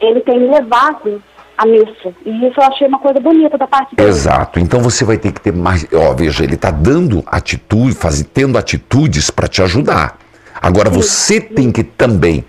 ele 0.00 0.20
tem 0.20 0.40
me 0.40 0.48
levado 0.48 1.22
à 1.56 1.66
missa. 1.66 2.14
E 2.24 2.46
isso 2.46 2.60
eu 2.60 2.64
achei 2.64 2.86
uma 2.86 2.98
coisa 2.98 3.20
bonita 3.20 3.56
da 3.56 3.66
parte 3.66 3.94
dele. 3.94 4.08
Exato. 4.08 4.58
Então 4.58 4.80
você 4.80 5.04
vai 5.04 5.18
ter 5.18 5.32
que 5.32 5.40
ter 5.40 5.52
mais. 5.52 5.86
Ó, 5.92 6.14
veja, 6.14 6.44
ele 6.44 6.54
está 6.54 6.70
dando 6.70 7.22
atitude, 7.26 7.94
faz, 7.94 8.22
tendo 8.32 8.58
atitudes 8.58 9.30
para 9.30 9.48
te 9.48 9.62
ajudar. 9.62 10.18
Agora 10.60 10.90
você 10.90 11.40
tem 11.40 11.72
que 11.72 11.82
também, 11.82 12.44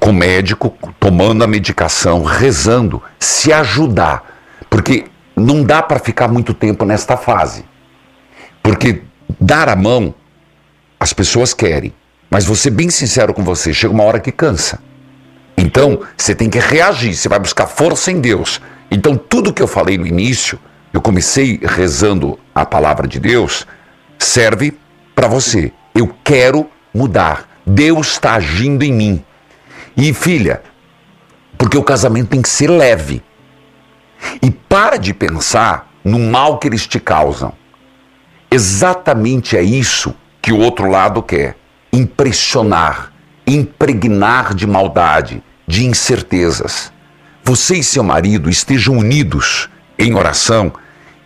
com 0.00 0.10
o 0.10 0.14
médico, 0.14 0.76
tomando 0.98 1.44
a 1.44 1.46
medicação, 1.46 2.22
rezando, 2.22 3.02
se 3.18 3.52
ajudar. 3.52 4.22
Porque 4.70 5.06
não 5.36 5.62
dá 5.62 5.82
para 5.82 5.98
ficar 5.98 6.28
muito 6.28 6.54
tempo 6.54 6.84
nesta 6.84 7.16
fase. 7.16 7.64
Porque 8.62 9.02
dar 9.40 9.68
a 9.68 9.76
mão, 9.76 10.14
as 10.98 11.12
pessoas 11.12 11.52
querem. 11.52 11.92
Mas 12.30 12.44
vou 12.44 12.56
ser 12.56 12.70
bem 12.70 12.90
sincero 12.90 13.32
com 13.32 13.44
você, 13.44 13.72
chega 13.72 13.92
uma 13.92 14.04
hora 14.04 14.20
que 14.20 14.32
cansa. 14.32 14.80
Então, 15.56 16.00
você 16.16 16.34
tem 16.34 16.50
que 16.50 16.58
reagir, 16.58 17.14
você 17.14 17.28
vai 17.28 17.38
buscar 17.38 17.66
força 17.66 18.10
em 18.10 18.20
Deus. 18.20 18.60
Então, 18.90 19.16
tudo 19.16 19.52
que 19.52 19.62
eu 19.62 19.68
falei 19.68 19.96
no 19.96 20.06
início, 20.06 20.58
eu 20.92 21.00
comecei 21.00 21.60
rezando 21.62 22.38
a 22.54 22.66
palavra 22.66 23.06
de 23.06 23.18
Deus, 23.18 23.66
serve 24.18 24.76
para 25.14 25.28
você. 25.28 25.72
Eu 25.94 26.14
quero 26.24 26.68
mudar. 26.92 27.48
Deus 27.66 28.12
está 28.12 28.34
agindo 28.34 28.82
em 28.82 28.92
mim. 28.92 29.24
E 29.96 30.12
filha, 30.12 30.62
porque 31.56 31.78
o 31.78 31.84
casamento 31.84 32.28
tem 32.28 32.42
que 32.42 32.48
ser 32.48 32.68
leve. 32.68 33.22
E 34.42 34.50
para 34.50 34.96
de 34.96 35.14
pensar 35.14 35.90
no 36.04 36.18
mal 36.18 36.58
que 36.58 36.68
eles 36.68 36.86
te 36.86 36.98
causam. 36.98 37.52
Exatamente 38.50 39.56
é 39.56 39.62
isso 39.62 40.14
que 40.40 40.52
o 40.52 40.58
outro 40.58 40.88
lado 40.88 41.22
quer: 41.22 41.56
impressionar, 41.94 43.12
impregnar 43.46 44.54
de 44.54 44.66
maldade, 44.66 45.42
de 45.66 45.86
incertezas. 45.86 46.92
Você 47.42 47.76
e 47.76 47.84
seu 47.84 48.02
marido 48.02 48.50
estejam 48.50 48.96
unidos 48.96 49.68
em 49.98 50.14
oração 50.14 50.72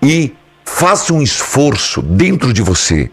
e 0.03 0.35
façam 0.65 1.17
um 1.19 1.23
esforço 1.23 2.03
dentro 2.03 2.53
de 2.53 2.61
você 2.63 3.11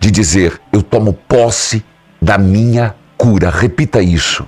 de 0.00 0.10
dizer: 0.10 0.60
Eu 0.72 0.82
tomo 0.82 1.12
posse 1.12 1.84
da 2.20 2.36
minha 2.36 2.94
cura. 3.16 3.50
Repita 3.50 4.02
isso. 4.02 4.46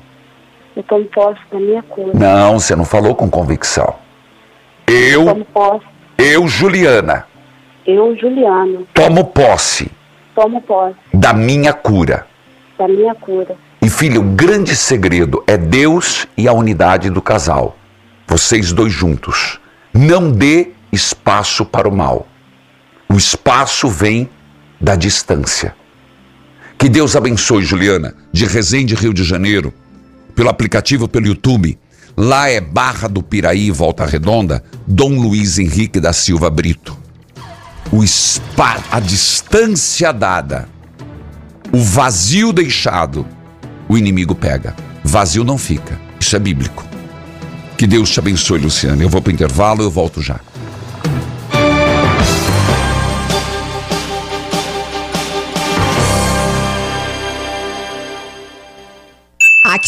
Eu 0.74 0.82
tomo 0.82 1.04
posse 1.06 1.40
da 1.52 1.60
minha 1.60 1.82
cura. 1.82 2.12
Não, 2.14 2.58
você 2.58 2.74
não 2.74 2.84
falou 2.84 3.14
com 3.14 3.30
convicção. 3.30 3.94
Eu 4.86 4.96
Eu, 4.96 5.24
tomo 5.26 5.44
posse. 5.44 5.86
eu, 6.18 6.48
Juliana, 6.48 7.26
Eu, 7.86 8.16
Juliano, 8.16 8.86
tomo 8.94 9.24
posse 9.26 9.90
tomo 10.34 10.62
posse 10.62 10.96
da 11.12 11.32
minha 11.32 11.72
cura. 11.72 12.26
Da 12.82 12.88
minha 12.88 13.14
cura. 13.14 13.56
E 13.80 13.88
filha, 13.88 14.20
o 14.20 14.24
grande 14.24 14.74
segredo 14.74 15.42
é 15.46 15.56
Deus 15.56 16.26
e 16.36 16.48
a 16.48 16.52
unidade 16.52 17.10
do 17.10 17.22
casal. 17.22 17.76
Vocês 18.26 18.72
dois 18.72 18.92
juntos. 18.92 19.60
Não 19.92 20.30
dê 20.30 20.70
espaço 20.90 21.64
para 21.64 21.88
o 21.88 21.94
mal. 21.94 22.26
O 23.08 23.16
espaço 23.16 23.88
vem 23.88 24.28
da 24.80 24.96
distância. 24.96 25.74
Que 26.78 26.88
Deus 26.88 27.14
abençoe, 27.14 27.62
Juliana, 27.62 28.14
de 28.32 28.44
Resende, 28.46 28.94
Rio 28.94 29.14
de 29.14 29.22
Janeiro, 29.22 29.72
pelo 30.34 30.48
aplicativo, 30.48 31.06
pelo 31.06 31.26
YouTube. 31.26 31.78
Lá 32.16 32.48
é 32.48 32.60
Barra 32.60 33.08
do 33.08 33.22
Piraí, 33.22 33.70
Volta 33.70 34.04
Redonda, 34.04 34.62
Dom 34.86 35.20
Luiz 35.20 35.58
Henrique 35.58 36.00
da 36.00 36.12
Silva 36.12 36.50
Brito. 36.50 36.96
O 37.92 38.06
spa, 38.06 38.82
a 38.90 38.98
distância 38.98 40.12
dada, 40.12 40.68
o 41.72 41.78
vazio 41.78 42.52
deixado, 42.52 43.26
o 43.88 43.96
inimigo 43.96 44.34
pega. 44.34 44.76
Vazio 45.02 45.42
não 45.42 45.56
fica. 45.56 45.98
Isso 46.20 46.36
é 46.36 46.38
bíblico. 46.38 46.84
Que 47.78 47.86
Deus 47.86 48.10
te 48.10 48.20
abençoe, 48.20 48.60
Luciana. 48.60 49.02
Eu 49.02 49.08
vou 49.08 49.22
para 49.22 49.30
o 49.30 49.34
intervalo, 49.34 49.82
eu 49.82 49.90
volto 49.90 50.20
já. 50.20 50.38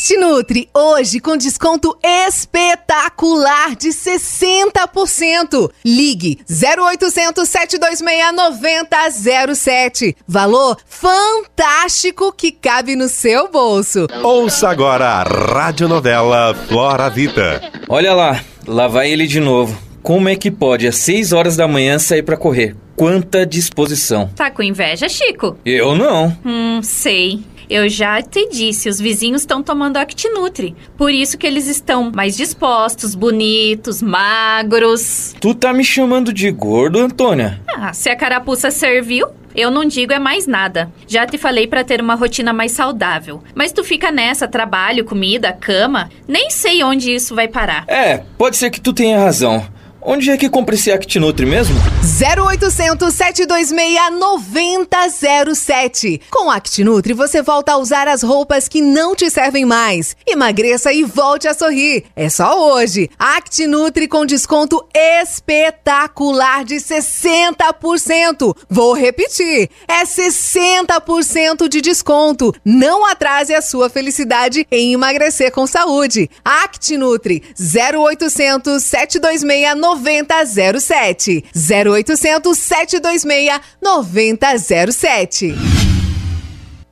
Aqui 0.04 0.14
ActiNutri, 0.14 0.68
hoje 0.74 1.18
com 1.18 1.34
desconto 1.34 1.96
espetacular 2.02 3.74
de 3.74 3.88
60%. 3.88 5.70
Ligue 5.82 6.40
0800 6.46 7.48
726 7.48 8.34
9007. 8.34 10.14
Valor 10.28 10.76
fantástico 10.84 12.30
que 12.32 12.52
cabe 12.52 12.94
no 12.94 13.08
seu 13.08 13.50
bolso. 13.50 14.06
Ouça 14.22 14.68
agora 14.68 15.06
a 15.06 15.22
radionovela 15.22 16.54
Flora 16.68 17.08
Vida. 17.08 17.62
Olha 17.88 18.12
lá, 18.12 18.44
lá 18.66 18.86
vai 18.86 19.10
ele 19.10 19.26
de 19.26 19.40
novo. 19.40 19.83
Como 20.04 20.28
é 20.28 20.36
que 20.36 20.50
pode 20.50 20.86
às 20.86 20.96
6 20.96 21.32
horas 21.32 21.56
da 21.56 21.66
manhã 21.66 21.98
sair 21.98 22.22
para 22.22 22.36
correr? 22.36 22.76
Quanta 22.94 23.46
disposição. 23.46 24.28
Tá 24.36 24.50
com 24.50 24.62
inveja, 24.62 25.08
Chico? 25.08 25.56
Eu 25.64 25.94
não. 25.94 26.36
Hum, 26.44 26.82
sei. 26.82 27.40
Eu 27.70 27.88
já 27.88 28.20
te 28.20 28.46
disse, 28.50 28.90
os 28.90 29.00
vizinhos 29.00 29.40
estão 29.40 29.62
tomando 29.62 29.96
Actinutri. 29.96 30.76
Por 30.98 31.10
isso 31.10 31.38
que 31.38 31.46
eles 31.46 31.66
estão 31.66 32.12
mais 32.14 32.36
dispostos, 32.36 33.14
bonitos, 33.14 34.02
magros. 34.02 35.34
Tu 35.40 35.54
tá 35.54 35.72
me 35.72 35.82
chamando 35.82 36.34
de 36.34 36.50
gordo, 36.50 36.98
Antônia? 36.98 37.62
Ah, 37.66 37.94
se 37.94 38.10
a 38.10 38.14
carapuça 38.14 38.70
serviu, 38.70 39.28
eu 39.54 39.70
não 39.70 39.86
digo 39.86 40.12
é 40.12 40.18
mais 40.18 40.46
nada. 40.46 40.92
Já 41.08 41.24
te 41.24 41.38
falei 41.38 41.66
para 41.66 41.82
ter 41.82 42.02
uma 42.02 42.14
rotina 42.14 42.52
mais 42.52 42.72
saudável. 42.72 43.42
Mas 43.54 43.72
tu 43.72 43.82
fica 43.82 44.12
nessa, 44.12 44.46
trabalho, 44.46 45.06
comida, 45.06 45.50
cama. 45.50 46.10
Nem 46.28 46.50
sei 46.50 46.84
onde 46.84 47.10
isso 47.14 47.34
vai 47.34 47.48
parar. 47.48 47.86
É, 47.88 48.18
pode 48.36 48.58
ser 48.58 48.68
que 48.68 48.82
tu 48.82 48.92
tenha 48.92 49.18
razão. 49.18 49.66
Onde 50.06 50.30
é 50.30 50.36
que 50.36 50.50
compra 50.50 50.74
esse 50.74 50.92
ActiNutri 50.92 51.46
mesmo? 51.46 51.74
0800 52.02 53.14
726 53.14 54.20
9007. 54.20 56.20
Com 56.30 56.50
ActiNutri 56.50 57.14
você 57.14 57.40
volta 57.40 57.72
a 57.72 57.78
usar 57.78 58.06
as 58.06 58.22
roupas 58.22 58.68
que 58.68 58.82
não 58.82 59.16
te 59.16 59.30
servem 59.30 59.64
mais. 59.64 60.14
Emagreça 60.26 60.92
e 60.92 61.04
volte 61.04 61.48
a 61.48 61.54
sorrir. 61.54 62.04
É 62.14 62.28
só 62.28 62.74
hoje. 62.74 63.08
ActiNutri 63.18 64.06
com 64.06 64.26
desconto 64.26 64.86
espetacular 64.94 66.66
de 66.66 66.74
60%. 66.74 68.54
Vou 68.68 68.92
repetir. 68.92 69.70
É 69.88 70.04
60% 70.04 71.66
de 71.66 71.80
desconto. 71.80 72.54
Não 72.62 73.06
atrase 73.06 73.54
a 73.54 73.62
sua 73.62 73.88
felicidade 73.88 74.66
em 74.70 74.92
emagrecer 74.92 75.50
com 75.50 75.66
saúde. 75.66 76.28
ActiNutri 76.44 77.42
0800 77.58 78.82
726 78.82 79.80
9007. 79.80 79.93
9007. 79.94 81.42
0800 81.54 82.54
726 82.54 83.60
9007. 83.82 85.83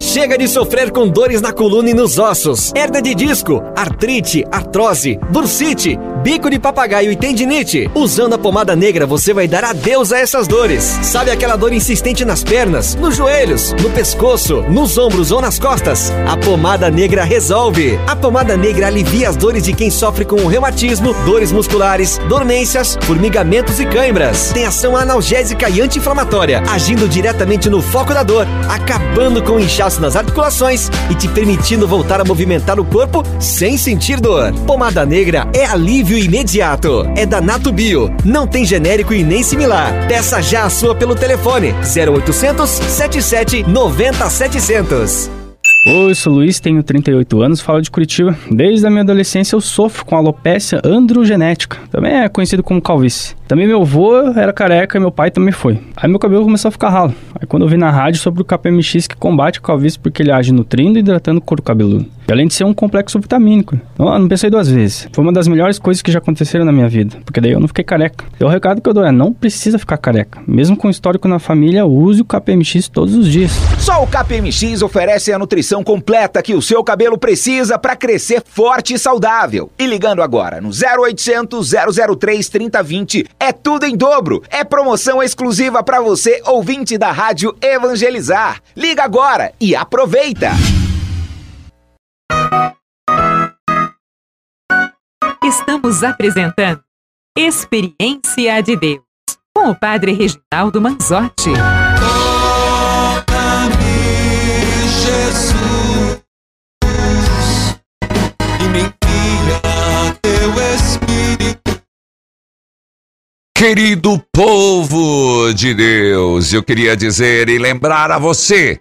Chega 0.03 0.37
de 0.37 0.49
sofrer 0.49 0.91
com 0.91 1.07
dores 1.07 1.41
na 1.41 1.53
coluna 1.53 1.88
e 1.88 1.95
nos 1.95 2.19
ossos, 2.19 2.73
hernia 2.75 3.01
de 3.01 3.15
disco, 3.15 3.62
artrite, 3.77 4.45
artrose, 4.51 5.17
bursite, 5.31 5.97
bico 6.25 6.51
de 6.51 6.59
papagaio 6.59 7.12
e 7.12 7.17
tendinite. 7.17 7.88
Usando 7.95 8.33
a 8.33 8.38
pomada 8.38 8.75
negra, 8.75 9.07
você 9.07 9.33
vai 9.33 9.47
dar 9.47 9.62
adeus 9.62 10.12
a 10.12 10.19
essas 10.19 10.49
dores. 10.49 10.83
Sabe 11.03 11.31
aquela 11.31 11.55
dor 11.55 11.73
insistente 11.73 12.25
nas 12.25 12.43
pernas, 12.43 12.97
nos 12.97 13.15
joelhos, 13.17 13.73
no 13.75 13.91
pescoço, 13.91 14.62
nos 14.62 14.99
ombros 14.99 15.31
ou 15.31 15.41
nas 15.41 15.61
costas? 15.61 16.12
A 16.27 16.37
pomada 16.37 16.91
negra 16.91 17.23
resolve. 17.23 17.97
A 18.05 18.17
pomada 18.17 18.57
negra 18.57 18.88
alivia 18.88 19.29
as 19.29 19.37
dores 19.37 19.62
de 19.62 19.73
quem 19.73 19.88
sofre 19.88 20.25
com 20.25 20.49
reumatismo, 20.49 21.15
dores 21.25 21.53
musculares, 21.53 22.19
dormências, 22.29 22.99
formigamentos 23.03 23.79
e 23.79 23.87
cãibras. 23.87 24.51
Tem 24.53 24.67
ação 24.67 24.97
analgésica 24.97 25.71
e 25.71 25.81
anti-inflamatória, 25.81 26.61
agindo 26.69 27.09
diretamente 27.09 27.71
no 27.71 27.81
foco 27.81 28.12
da 28.12 28.25
dor, 28.25 28.49
acabando 28.69 29.41
com 29.45 29.53
o 29.53 29.61
nas 29.98 30.16
articulações 30.16 30.90
e 31.11 31.14
te 31.14 31.28
permitindo 31.28 31.87
voltar 31.87 32.20
a 32.20 32.24
movimentar 32.24 32.78
o 32.78 32.85
corpo 32.85 33.22
sem 33.40 33.76
sentir 33.76 34.20
dor. 34.20 34.52
Pomada 34.66 35.05
negra 35.05 35.48
é 35.55 35.64
alívio 35.64 36.18
imediato. 36.18 37.07
É 37.16 37.26
da 37.26 37.40
Nato 37.40 37.72
Bio. 37.72 38.14
Não 38.24 38.46
tem 38.46 38.64
genérico 38.64 39.14
e 39.14 39.22
nem 39.22 39.42
similar. 39.42 39.92
Peça 40.09 40.40
já 40.42 40.64
a 40.64 40.70
sua 40.70 40.94
pelo 40.94 41.14
telefone 41.14 41.74
0800 41.96 42.68
77 42.68 43.62
90 43.64 44.31
700. 44.31 45.31
Oi, 45.85 46.14
sou 46.14 46.35
Luiz, 46.35 46.61
tenho 46.61 46.81
38 46.81 47.42
anos, 47.42 47.61
falo 47.61 47.83
de 47.83 47.90
Curitiba. 47.90 48.38
Desde 48.48 48.87
a 48.87 48.90
minha 48.90 49.02
adolescência 49.02 49.57
eu 49.57 49.61
sofro 49.61 50.05
com 50.05 50.16
alopecia 50.16 50.81
androgenética, 50.85 51.76
também 51.90 52.12
é 52.20 52.28
conhecido 52.28 52.62
como 52.62 52.81
calvície. 52.81 53.35
Também 53.53 53.67
meu 53.67 53.83
avô 53.83 54.17
era 54.35 54.51
careca 54.51 54.97
e 54.97 55.01
meu 55.01 55.11
pai 55.11 55.31
também 55.31 55.53
foi. 55.53 55.79
Aí 55.95 56.09
meu 56.09 56.19
cabelo 56.19 56.43
começou 56.43 56.71
a 56.71 56.73
ficar 56.73 56.88
ralo. 56.88 57.15
Aí 57.38 57.47
quando 57.47 57.65
eu 57.65 57.69
vi 57.69 57.77
na 57.77 57.91
rádio 57.91 58.19
sobre 58.19 58.41
o 58.41 58.45
KPMX 58.47 59.07
que 59.07 59.15
combate 59.15 59.59
a 59.59 59.61
calvície 59.61 59.99
porque 59.99 60.23
ele 60.23 60.33
age 60.33 60.55
nutrindo 60.55 60.99
e 60.99 61.01
hidratando 61.01 61.37
o 61.37 61.43
couro 61.43 61.62
cabeludo. 61.62 62.07
E 62.27 62.33
além 62.33 62.47
de 62.47 62.55
ser 62.55 62.65
um 62.65 62.73
complexo 62.73 63.19
vitamínico. 63.21 63.79
Não, 63.99 64.19
não 64.19 64.27
pensei 64.29 64.49
duas 64.49 64.71
vezes. 64.71 65.07
Foi 65.12 65.23
uma 65.23 65.33
das 65.33 65.47
melhores 65.47 65.79
coisas 65.79 66.01
que 66.01 66.11
já 66.11 66.19
aconteceram 66.19 66.65
na 66.65 66.73
minha 66.73 66.88
vida, 66.88 67.19
porque 67.27 67.43
daí 67.43 67.51
eu 67.51 67.61
não 67.61 67.69
fiquei 67.69 67.85
careca. 67.85 68.25
E 68.41 68.45
o 68.45 68.49
recado 68.49 68.81
que 68.81 68.88
eu 68.88 68.95
dou 68.95 69.05
é, 69.05 69.12
não 69.12 69.35
precisa 69.35 69.79
ficar 69.79 69.99
careca. 69.99 70.41
Mesmo 70.47 70.75
com 70.75 70.88
histórico 70.88 71.29
na 71.29 71.38
família, 71.38 71.85
use 71.85 72.23
o 72.23 72.25
KPMX 72.25 72.88
todos 72.88 73.15
os 73.15 73.29
dias. 73.29 73.51
Só 73.79 74.03
o 74.03 74.07
KPMX 74.07 74.81
oferece 74.83 75.31
a 75.31 75.38
nutrição 75.38 75.85
completa 75.85 76.41
que 76.43 76.55
o 76.55 76.62
seu 76.62 76.83
cabelo 76.83 77.19
precisa 77.19 77.79
para 77.79 77.97
crescer 77.97 78.43
forte 78.47 78.95
e 78.95 78.99
saudável. 78.99 79.71
E 79.79 79.87
ligando 79.87 80.23
agora 80.23 80.59
no 80.59 80.71
0800 80.71 81.73
003 82.19 82.49
3020 82.49 83.27
é 83.42 83.52
tudo 83.52 83.85
em 83.85 83.96
dobro. 83.96 84.40
É 84.48 84.62
promoção 84.62 85.20
exclusiva 85.20 85.83
para 85.83 86.00
você, 86.00 86.40
ouvinte 86.46 86.96
da 86.96 87.11
Rádio 87.11 87.57
Evangelizar. 87.61 88.62
Liga 88.76 89.02
agora 89.02 89.52
e 89.61 89.74
aproveita. 89.74 90.50
Estamos 95.42 96.05
apresentando 96.05 96.81
Experiência 97.37 98.62
de 98.62 98.76
Deus 98.76 99.02
com 99.52 99.70
o 99.70 99.74
Padre 99.74 100.12
Reginaldo 100.12 100.81
Manzotti. 100.81 101.50
Querido 113.64 114.18
povo 114.35 115.55
de 115.55 115.72
Deus, 115.72 116.53
eu 116.53 116.64
queria 116.64 116.96
dizer 116.96 117.48
e 117.48 117.59
lembrar 117.59 118.11
a 118.11 118.18
você: 118.18 118.81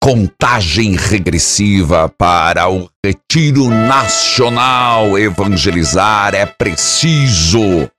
contagem 0.00 0.94
regressiva 0.94 2.08
para 2.08 2.68
o 2.68 2.88
Retiro 3.04 3.68
Nacional 3.68 5.18
Evangelizar 5.18 6.32
é 6.32 6.46
preciso. 6.46 7.90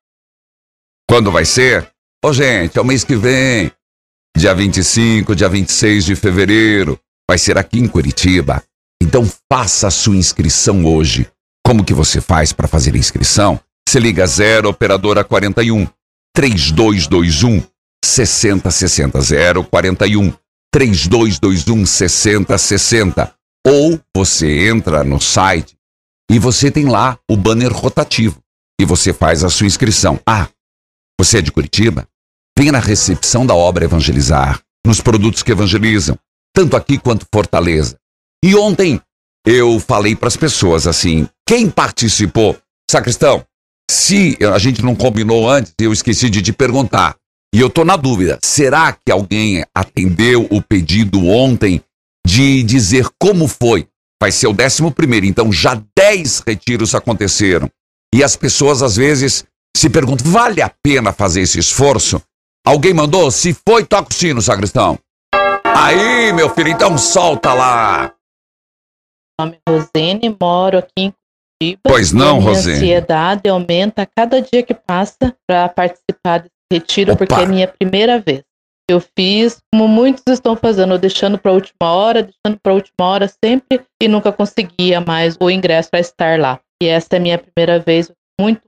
Quando 1.06 1.34
vai 1.34 1.43
ser? 1.43 1.86
Ô, 2.23 2.32
gente, 2.32 2.78
é 2.78 2.82
o 2.82 2.86
mês 2.86 3.04
que 3.04 3.17
vem, 3.17 3.69
dia 4.38 4.56
25, 4.56 5.36
dia 5.36 5.49
26 5.49 6.06
de 6.06 6.15
fevereiro. 6.15 6.97
Vai 7.30 7.38
ser 7.38 7.58
aqui 7.58 7.80
em 7.80 7.89
Curitiba. 7.89 8.63
Então 9.04 9.30
faça 9.51 9.88
a 9.88 9.91
sua 9.91 10.15
inscrição 10.15 10.86
hoje. 10.86 11.30
Como 11.67 11.84
que 11.84 11.93
você 11.93 12.21
faz 12.21 12.54
para 12.54 12.69
fazer 12.69 12.95
a 12.95 12.97
inscrição? 12.97 13.60
Você 13.86 13.99
liga 13.99 14.25
0 14.25 14.69
operadora 14.69 15.21
41 15.21 15.86
3221 16.36 17.63
6060 18.04 19.19
041 19.71 20.34
3221 20.71 21.86
6060 21.86 23.34
ou 23.65 24.00
você 24.15 24.67
entra 24.67 25.04
no 25.04 25.19
site 25.19 25.76
e 26.30 26.38
você 26.38 26.69
tem 26.69 26.86
lá 26.86 27.17
o 27.30 27.38
banner 27.38 27.71
rotativo 27.71 28.39
e 28.80 28.84
você 28.84 29.13
faz 29.13 29.43
a 29.43 29.50
sua 29.50 29.65
inscrição. 29.65 30.19
Ah, 30.26 30.50
você 31.19 31.38
é 31.38 31.41
de 31.41 31.52
Curitiba? 31.52 32.08
Venha 32.58 32.74
na 32.74 32.80
recepção 32.80 33.45
da 33.45 33.56
obra 33.56 33.86
Evangelizar, 33.86 34.62
nos 34.86 35.00
produtos 35.00 35.41
que 35.41 35.52
evangelizam, 35.52 36.17
tanto 36.54 36.76
aqui 36.76 36.98
quanto 36.98 37.26
Fortaleza. 37.34 37.98
E 38.43 38.56
ontem 38.56 39.02
eu 39.45 39.80
falei 39.80 40.15
para 40.15 40.28
as 40.28 40.36
pessoas 40.36 40.86
assim: 40.86 41.28
quem 41.48 41.69
participou? 41.69 42.58
Sacristão, 42.91 43.45
se 43.89 44.38
a 44.54 44.58
gente 44.58 44.84
não 44.84 44.95
combinou 44.95 45.50
antes, 45.50 45.74
eu 45.80 45.93
esqueci 45.93 46.30
de 46.30 46.41
te 46.41 46.52
perguntar. 46.52 47.15
E 47.54 47.60
eu 47.60 47.69
tô 47.69 47.86
na 47.86 47.95
dúvida: 47.95 48.39
será 48.43 48.91
que 48.93 49.12
alguém 49.12 49.63
atendeu 49.74 50.48
o 50.52 50.62
pedido 50.62 51.26
ontem 51.26 51.82
de 52.26 52.63
dizer 52.63 53.08
como 53.19 53.48
foi? 53.48 53.88
Vai 54.21 54.32
ser 54.32 54.48
o 54.48 54.54
décimo 54.54 54.91
primeiro, 54.91 55.26
então 55.26 55.52
já 55.52 55.82
dez 55.98 56.41
retiros 56.45 56.95
aconteceram. 56.95 57.69
E 58.13 58.24
as 58.24 58.36
pessoas 58.36 58.82
às 58.82 58.95
vezes 58.95 59.45
se 59.76 59.89
perguntam: 59.89 60.32
vale 60.32 60.62
a 60.62 60.71
pena 60.84 61.13
fazer 61.13 61.41
esse 61.41 61.60
esforço? 61.60 62.21
Alguém 62.65 62.93
mandou? 62.93 63.30
Se 63.30 63.56
foi, 63.67 63.86
toca 63.86 64.10
o 64.10 64.13
sino, 64.13 64.41
sacristão. 64.41 64.98
Aí, 65.63 66.34
meu 66.34 66.50
filho, 66.50 66.69
então 66.69 66.98
solta 66.98 67.54
lá. 67.54 68.13
Meu 69.39 69.48
nome 69.48 69.60
é 69.67 69.71
Rosene, 69.71 70.38
moro 70.41 70.80
aqui 70.80 70.91
em 70.98 71.13
Curitiba. 71.62 71.82
Pois 71.84 72.12
não, 72.12 72.36
E 72.36 72.38
a 72.38 72.41
minha 72.41 72.52
ansiedade 72.52 73.50
aumenta 73.50 74.02
a 74.02 74.06
cada 74.06 74.41
dia 74.41 74.63
que 74.63 74.74
passa 74.74 75.36
para 75.48 75.70
participar 75.70 76.39
desse 76.39 76.52
retiro, 76.72 77.13
Opa. 77.13 77.26
porque 77.26 77.41
é 77.44 77.48
minha 77.48 77.68
primeira 77.68 78.20
vez. 78.20 78.44
Eu 78.89 79.02
fiz 79.18 79.60
como 79.74 79.88
muitos 79.88 80.24
estão 80.28 80.56
fazendo, 80.56 80.98
deixando 81.00 81.39
para 81.39 81.52
a 81.52 81.56
última 81.56 81.91
hora, 81.91 82.22
deixando 82.22 82.60
para 82.62 82.72
a 82.72 82.76
última 82.76 83.08
hora 83.08 83.28
sempre 83.44 83.82
e 84.02 84.08
nunca 84.08 84.32
conseguia 84.32 85.02
mais 85.02 85.36
o 85.39 85.50
ingresso 85.50 85.89
para 85.89 86.00
estar 86.00 86.39
lá. 86.39 86.60
E 86.82 86.88
essa 86.88 87.08
é 87.13 87.18
a 87.18 87.20
minha 87.20 87.38
primeira 87.38 87.80
vez, 87.80 88.12
muito 88.39 88.62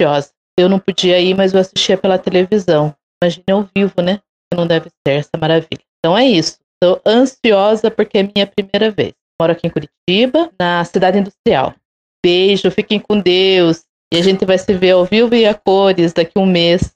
ansiosa. 0.00 0.30
Eu 0.56 0.68
não 0.68 0.78
podia 0.78 1.18
ir, 1.18 1.34
mas 1.34 1.54
eu 1.54 1.60
assistia 1.60 1.96
pela 1.96 2.18
televisão. 2.18 2.94
Imagina 3.22 3.44
ao 3.52 3.68
vivo, 3.76 4.00
né? 4.00 4.20
Não 4.54 4.66
deve 4.66 4.90
ser 5.06 5.14
essa 5.14 5.30
maravilha. 5.40 5.82
Então 5.98 6.16
é 6.16 6.24
isso. 6.24 6.58
Estou 6.80 7.00
ansiosa 7.04 7.90
porque 7.90 8.18
é 8.18 8.22
minha 8.22 8.46
primeira 8.46 8.90
vez. 8.90 9.12
Moro 9.40 9.52
aqui 9.52 9.66
em 9.66 9.70
Curitiba, 9.70 10.50
na 10.58 10.84
cidade 10.84 11.18
industrial. 11.18 11.74
Beijo, 12.24 12.70
fiquem 12.70 12.98
com 12.98 13.18
Deus. 13.20 13.82
E 14.12 14.16
a 14.16 14.22
gente 14.22 14.44
vai 14.44 14.58
se 14.58 14.72
ver 14.74 14.92
ao 14.92 15.04
vivo 15.04 15.34
e 15.34 15.44
a 15.46 15.54
cores 15.54 16.12
daqui 16.12 16.32
a 16.34 16.40
um 16.40 16.46
mês. 16.46 16.92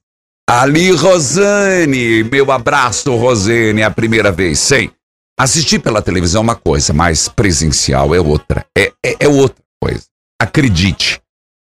Ali, 0.48 0.90
Rosane, 0.90 2.24
meu 2.24 2.50
abraço, 2.50 3.14
Rosane, 3.16 3.80
é 3.80 3.84
a 3.84 3.90
primeira 3.90 4.32
vez. 4.32 4.58
Sim, 4.58 4.90
assistir 5.38 5.78
pela 5.78 6.02
televisão 6.02 6.40
é 6.40 6.44
uma 6.44 6.56
coisa, 6.56 6.92
mas 6.92 7.28
presencial 7.28 8.14
é 8.14 8.20
outra. 8.20 8.66
É, 8.76 8.92
é, 9.04 9.16
é 9.20 9.28
outra 9.28 9.62
coisa. 9.82 10.04
Acredite, 10.40 11.20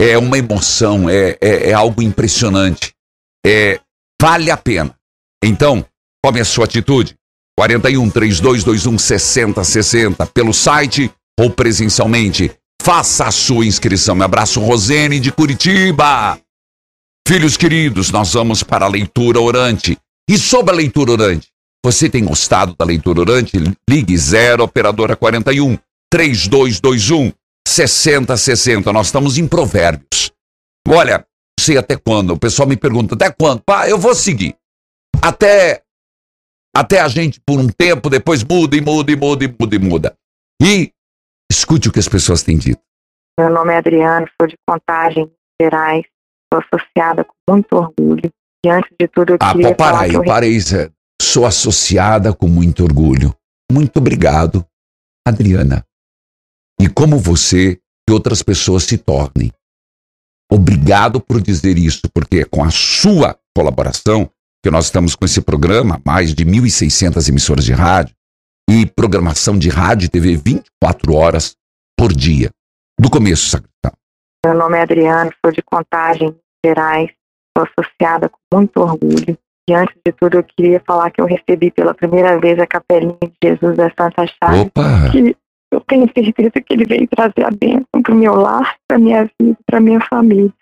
é 0.00 0.18
uma 0.18 0.36
emoção, 0.36 1.08
é, 1.08 1.38
é, 1.40 1.70
é 1.70 1.72
algo 1.72 2.02
impressionante. 2.02 2.92
É, 3.46 3.80
vale 4.20 4.50
a 4.50 4.56
pena. 4.56 4.94
Então, 5.42 5.84
é 6.34 6.40
a 6.40 6.44
sua 6.44 6.64
atitude? 6.64 7.14
41 7.58 8.10
3221 8.10 8.98
6060 8.98 10.26
pelo 10.26 10.52
site 10.52 11.10
ou 11.38 11.50
presencialmente. 11.50 12.52
Faça 12.86 13.26
a 13.26 13.32
sua 13.32 13.66
inscrição. 13.66 14.14
Me 14.14 14.22
abraço, 14.22 14.60
Rosene 14.60 15.18
de 15.18 15.32
Curitiba. 15.32 16.40
Filhos 17.26 17.56
queridos, 17.56 18.12
nós 18.12 18.32
vamos 18.32 18.62
para 18.62 18.84
a 18.84 18.88
leitura 18.88 19.40
orante. 19.40 19.98
E 20.30 20.38
sobre 20.38 20.72
a 20.72 20.76
leitura 20.76 21.10
orante, 21.10 21.48
você 21.84 22.08
tem 22.08 22.24
gostado 22.24 22.76
da 22.78 22.84
leitura 22.84 23.22
orante? 23.22 23.56
Ligue 23.90 24.16
0 24.16 24.62
operadora 24.62 25.16
41 25.16 25.76
3221 26.08 27.32
6060. 27.66 28.92
Nós 28.92 29.06
estamos 29.06 29.36
em 29.36 29.48
Provérbios. 29.48 30.30
Olha, 30.86 31.18
não 31.18 31.64
sei 31.64 31.78
até 31.78 31.96
quando. 31.96 32.34
O 32.34 32.38
pessoal 32.38 32.68
me 32.68 32.76
pergunta 32.76 33.16
até 33.16 33.32
quando. 33.32 33.62
Pá, 33.66 33.88
eu 33.88 33.98
vou 33.98 34.14
seguir. 34.14 34.54
Até 35.20 35.82
até 36.72 37.00
a 37.00 37.08
gente 37.08 37.40
por 37.44 37.58
um 37.58 37.66
tempo, 37.66 38.08
depois 38.08 38.44
muda 38.44 38.76
e 38.76 38.80
muda 38.80 39.10
e 39.10 39.16
muda 39.16 39.44
e 39.44 39.48
muda 39.48 39.74
e 39.74 39.78
muda. 39.80 40.16
E 40.62 40.92
escute 41.50 41.88
o 41.88 41.92
que 41.92 41.98
as 41.98 42.08
pessoas 42.08 42.42
têm 42.42 42.56
dito. 42.56 42.80
Meu 43.38 43.50
nome 43.50 43.72
é 43.72 43.78
Adriano, 43.78 44.26
sou 44.40 44.48
de 44.48 44.56
Contagem, 44.66 45.30
Gerais. 45.60 46.04
Sou 46.52 46.62
associada 46.62 47.24
com 47.24 47.34
muito 47.50 47.76
orgulho. 47.76 48.30
E 48.64 48.68
antes 48.68 48.90
de 48.98 49.08
tudo, 49.08 49.32
eu 49.32 49.38
ah, 49.40 49.52
queria 49.52 49.68
pô, 49.68 49.74
para 49.74 50.00
aí, 50.00 50.14
eu 50.14 50.24
para 50.24 50.46
aí, 50.46 50.58
Zé. 50.60 50.90
Sou 51.20 51.44
associada 51.44 52.32
com 52.32 52.48
muito 52.48 52.82
orgulho. 52.82 53.34
Muito 53.70 53.98
obrigado, 53.98 54.64
Adriana. 55.26 55.84
E 56.80 56.88
como 56.88 57.18
você, 57.18 57.76
que 58.06 58.12
outras 58.12 58.42
pessoas 58.42 58.84
se 58.84 58.96
tornem. 58.96 59.52
Obrigado 60.50 61.20
por 61.20 61.42
dizer 61.42 61.76
isso, 61.76 62.08
porque 62.14 62.38
é 62.38 62.44
com 62.44 62.62
a 62.62 62.70
sua 62.70 63.36
colaboração 63.54 64.30
que 64.64 64.70
nós 64.70 64.86
estamos 64.86 65.14
com 65.14 65.24
esse 65.24 65.40
programa, 65.40 66.00
mais 66.04 66.34
de 66.34 66.44
1.600 66.44 67.28
emissoras 67.28 67.64
de 67.64 67.72
rádio 67.72 68.15
e 68.68 68.86
programação 68.86 69.58
de 69.58 69.68
rádio 69.68 70.06
e 70.06 70.08
TV 70.08 70.36
24 70.36 71.14
horas 71.14 71.56
por 71.98 72.12
dia. 72.12 72.50
Do 72.98 73.10
começo, 73.10 73.48
Sacristão. 73.48 73.92
Meu 74.44 74.54
nome 74.54 74.78
é 74.78 74.82
Adriano, 74.82 75.30
sou 75.44 75.52
de 75.52 75.62
Contagem, 75.62 76.34
Gerais. 76.64 77.10
Sou 77.56 77.66
associada 77.66 78.28
com 78.28 78.38
muito 78.52 78.80
orgulho. 78.80 79.38
E 79.68 79.74
antes 79.74 79.96
de 80.04 80.12
tudo, 80.12 80.38
eu 80.38 80.44
queria 80.44 80.80
falar 80.86 81.10
que 81.10 81.20
eu 81.20 81.26
recebi 81.26 81.70
pela 81.70 81.94
primeira 81.94 82.38
vez 82.38 82.58
a 82.58 82.66
capelinha 82.66 83.16
de 83.22 83.36
Jesus 83.42 83.76
da 83.76 83.90
Santa 83.98 84.26
Chave. 84.26 84.60
Opa! 84.60 85.10
Que 85.10 85.36
eu 85.72 85.80
tenho 85.80 86.10
certeza 86.12 86.52
que 86.52 86.72
ele 86.74 86.84
veio 86.84 87.08
trazer 87.08 87.44
a 87.44 87.50
bênção 87.50 88.02
para 88.02 88.14
o 88.14 88.16
meu 88.16 88.34
lar, 88.34 88.76
para 88.86 88.98
minha 88.98 89.28
vida, 89.40 89.58
para 89.66 89.80
minha 89.80 90.00
família. 90.00 90.52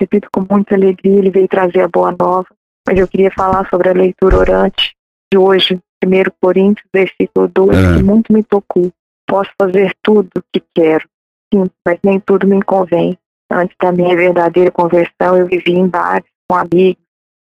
Repito 0.00 0.28
com 0.32 0.46
muita 0.48 0.74
alegria, 0.74 1.18
ele 1.18 1.30
veio 1.30 1.48
trazer 1.48 1.80
a 1.80 1.88
boa 1.88 2.14
nova 2.18 2.46
mas 2.88 2.98
eu 2.98 3.06
queria 3.06 3.30
falar 3.30 3.68
sobre 3.68 3.90
a 3.90 3.92
leitura 3.92 4.38
orante 4.38 4.96
de 5.30 5.38
hoje, 5.38 5.78
1 6.04 6.30
Coríntios, 6.40 6.86
versículo 6.92 7.48
2, 7.48 7.76
Ah. 7.76 7.96
que 7.96 8.02
muito 8.02 8.32
me 8.32 8.42
tocou. 8.42 8.90
Posso 9.26 9.50
fazer 9.60 9.94
tudo 10.02 10.28
o 10.38 10.42
que 10.52 10.62
quero, 10.74 11.06
sim, 11.52 11.64
mas 11.86 11.98
nem 12.02 12.18
tudo 12.20 12.46
me 12.46 12.62
convém. 12.62 13.18
Antes 13.50 13.76
da 13.80 13.90
minha 13.92 14.14
verdadeira 14.16 14.70
conversão, 14.70 15.36
eu 15.36 15.46
vivi 15.46 15.72
em 15.72 15.86
bares 15.88 16.26
com 16.50 16.56
amigos, 16.56 17.02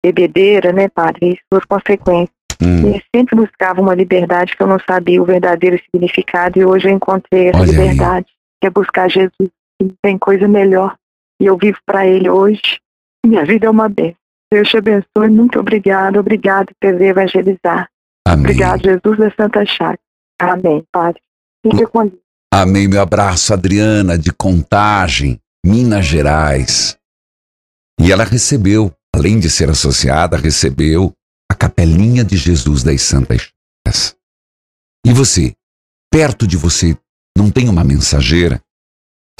bebedeira, 0.05 0.72
né, 0.72 0.88
padre? 0.88 1.31
Isso 1.35 1.42
por 1.50 1.66
consequência. 1.66 2.33
Hum. 2.62 2.94
E 2.96 3.02
sempre 3.14 3.37
buscava 3.37 3.81
uma 3.81 3.94
liberdade 3.94 4.57
que 4.57 4.62
eu 4.62 4.66
não 4.66 4.78
sabia 4.88 5.20
o 5.20 5.24
verdadeiro 5.24 5.78
significado 5.85 6.59
e 6.59 6.64
hoje 6.64 6.88
eu 6.88 6.92
encontrei 6.92 7.48
essa 7.48 7.61
Olha 7.61 7.70
aí. 7.70 7.76
liberdade, 7.76 8.26
que 8.61 8.66
é 8.66 8.70
buscar 8.70 9.11
Jesus. 9.11 9.50
E 9.81 9.85
não 9.85 9.94
tem 10.02 10.16
coisa 10.18 10.46
melhor. 10.46 10.94
E 11.40 11.46
eu 11.46 11.57
vivo 11.57 11.78
para 11.85 12.07
Ele 12.07 12.28
hoje. 12.28 12.78
Minha 13.26 13.44
vida 13.44 13.66
é 13.66 13.70
uma 13.70 13.88
bênção. 13.88 14.16
Deus 14.52 14.68
te 14.68 14.76
abençoe. 14.76 15.28
Muito 15.31 15.59
obrigada. 15.59 16.20
Obrigado 16.20 16.70
por 16.81 17.00
evangelizar. 17.00 17.88
Amém. 18.26 18.44
Obrigado, 18.44 18.82
Jesus 18.82 19.18
da 19.18 19.30
Santa 19.35 19.64
Chaga. 19.66 19.98
Amém, 20.40 20.85
Padre. 20.90 21.20
Fique 21.64 21.87
com 21.87 22.06
Deus. 22.06 22.20
Amém, 22.52 22.87
meu 22.87 23.00
abraço, 23.00 23.52
Adriana, 23.54 24.18
de 24.18 24.32
Contagem, 24.32 25.40
Minas 25.64 26.04
Gerais. 26.04 26.98
E 28.00 28.12
ela 28.12 28.24
recebeu, 28.24 28.92
além 29.14 29.38
de 29.38 29.48
ser 29.48 29.70
associada, 29.70 30.37
recebeu 30.37 31.12
a 31.50 31.54
capelinha 31.54 32.24
de 32.24 32.37
Jesus 32.37 32.82
das 32.82 33.00
Santas 33.02 33.52
Chagas. 33.87 34.16
E 35.06 35.12
você, 35.12 35.54
perto 36.11 36.46
de 36.46 36.56
você, 36.56 36.96
não 37.37 37.50
tem 37.50 37.68
uma 37.68 37.85
mensageira? 37.85 38.62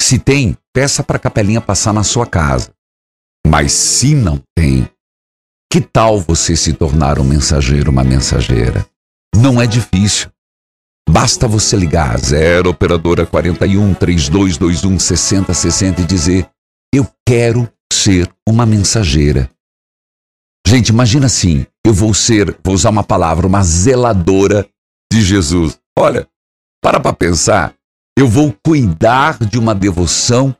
Se 0.01 0.17
tem, 0.17 0.57
peça 0.73 1.03
para 1.03 1.17
a 1.17 1.19
capelinha 1.19 1.61
passar 1.61 1.93
na 1.93 2.03
sua 2.03 2.25
casa. 2.25 2.73
Mas 3.45 3.71
se 3.73 4.15
não 4.15 4.41
tem, 4.55 4.89
que 5.73 5.81
tal 5.81 6.19
você 6.19 6.55
se 6.55 6.71
tornar 6.71 7.17
um 7.17 7.23
mensageiro, 7.23 7.89
uma 7.89 8.03
mensageira? 8.03 8.85
Não 9.35 9.59
é 9.59 9.65
difícil. 9.65 10.29
Basta 11.09 11.47
você 11.47 11.75
ligar 11.75 12.15
0 12.15 12.69
operadora 12.69 13.25
41 13.25 13.95
3221 13.95 14.99
6060 14.99 16.01
e 16.01 16.05
dizer: 16.05 16.47
"Eu 16.93 17.11
quero 17.27 17.67
ser 17.91 18.31
uma 18.47 18.67
mensageira". 18.67 19.49
Gente, 20.67 20.89
imagina 20.89 21.25
assim, 21.25 21.65
eu 21.83 21.91
vou 21.91 22.13
ser, 22.13 22.55
vou 22.63 22.75
usar 22.75 22.91
uma 22.91 23.03
palavra, 23.03 23.47
uma 23.47 23.63
zeladora 23.63 24.69
de 25.11 25.23
Jesus. 25.23 25.79
Olha, 25.97 26.27
para 26.83 26.99
para 26.99 27.15
pensar, 27.15 27.73
eu 28.15 28.27
vou 28.27 28.55
cuidar 28.63 29.39
de 29.39 29.57
uma 29.57 29.73
devoção 29.73 30.55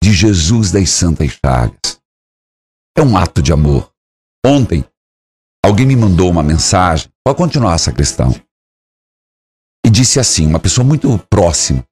de 0.00 0.12
Jesus 0.12 0.70
das 0.70 0.88
Santas 0.88 1.36
Chagas. 1.44 2.00
É 2.96 3.02
um 3.02 3.16
ato 3.16 3.42
de 3.42 3.52
amor. 3.52 3.89
Ontem, 4.44 4.84
alguém 5.64 5.86
me 5.86 5.96
mandou 5.96 6.30
uma 6.30 6.42
mensagem, 6.42 7.10
pode 7.24 7.36
continuar 7.36 7.74
essa 7.74 7.92
questão, 7.92 8.32
e 9.84 9.90
disse 9.90 10.18
assim, 10.18 10.46
uma 10.46 10.60
pessoa 10.60 10.84
muito 10.84 11.18
próxima, 11.30 11.84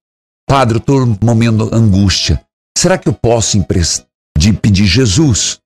Padre, 0.48 0.76
eu 0.76 0.80
estou 0.80 1.06
momento 1.22 1.74
angústia, 1.74 2.42
será 2.76 2.96
que 2.96 3.08
eu 3.08 3.12
posso 3.12 3.58
de 4.38 4.52
pedir 4.52 4.86
Jesus, 4.86 5.60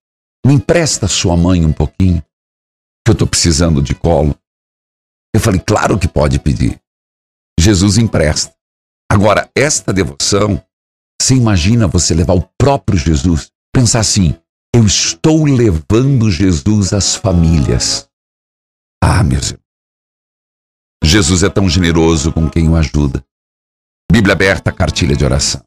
me 0.44 0.54
empresta 0.54 1.06
sua 1.06 1.36
mãe 1.36 1.64
um 1.64 1.72
pouquinho, 1.72 2.20
que 3.04 3.10
eu 3.10 3.12
estou 3.12 3.28
precisando 3.28 3.80
de 3.80 3.94
colo? 3.94 4.36
Eu 5.34 5.40
falei, 5.40 5.60
claro 5.60 5.98
que 5.98 6.08
pode 6.08 6.38
pedir. 6.38 6.80
Jesus 7.58 7.96
empresta. 7.96 8.54
Agora, 9.10 9.48
esta 9.54 9.92
devoção, 9.92 10.62
você 11.20 11.34
imagina 11.34 11.86
você 11.86 12.12
levar 12.12 12.34
o 12.34 12.48
próprio 12.58 12.98
Jesus, 12.98 13.52
pensar 13.72 14.00
assim, 14.00 14.36
eu 14.74 14.86
estou 14.86 15.44
levando 15.44 16.30
Jesus 16.30 16.92
às 16.92 17.14
famílias. 17.14 18.08
Ah, 19.02 19.22
meus 19.22 19.50
irmãos. 19.50 19.62
Jesus 21.04 21.42
é 21.42 21.50
tão 21.50 21.68
generoso 21.68 22.32
com 22.32 22.48
quem 22.48 22.68
o 22.68 22.76
ajuda. 22.76 23.24
Bíblia 24.10 24.34
aberta, 24.34 24.72
cartilha 24.72 25.14
de 25.14 25.24
oração. 25.24 25.62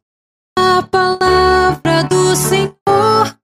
A 0.57 0.81
palavra 0.81 2.03
do 2.03 2.35
Senhor 2.35 3.39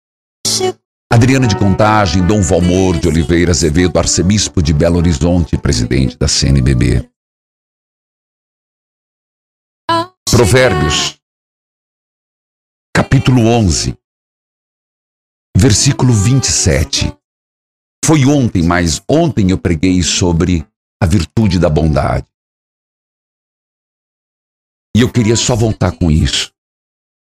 chegou. 0.47 0.81
Adriana 1.11 1.45
de 1.45 1.57
Contagem, 1.57 2.25
Dom 2.25 2.41
Valmor 2.41 2.97
de 2.97 3.07
Oliveira 3.07 3.51
Azevedo, 3.51 3.99
arcebispo 3.99 4.63
de 4.63 4.73
Belo 4.73 4.97
Horizonte, 4.97 5.57
presidente 5.57 6.17
da 6.17 6.27
CNBB. 6.27 7.07
Provérbios, 10.29 11.19
capítulo 12.95 13.41
11, 13.41 13.97
versículo 15.61 16.11
27. 16.11 17.15
Foi 18.03 18.25
ontem, 18.25 18.63
mas 18.63 18.99
ontem 19.07 19.51
eu 19.51 19.59
preguei 19.59 20.01
sobre 20.01 20.67
a 20.99 21.05
virtude 21.05 21.59
da 21.59 21.69
bondade. 21.69 22.25
E 24.97 25.01
eu 25.01 25.13
queria 25.13 25.35
só 25.35 25.55
voltar 25.55 25.95
com 25.95 26.09
isso. 26.09 26.51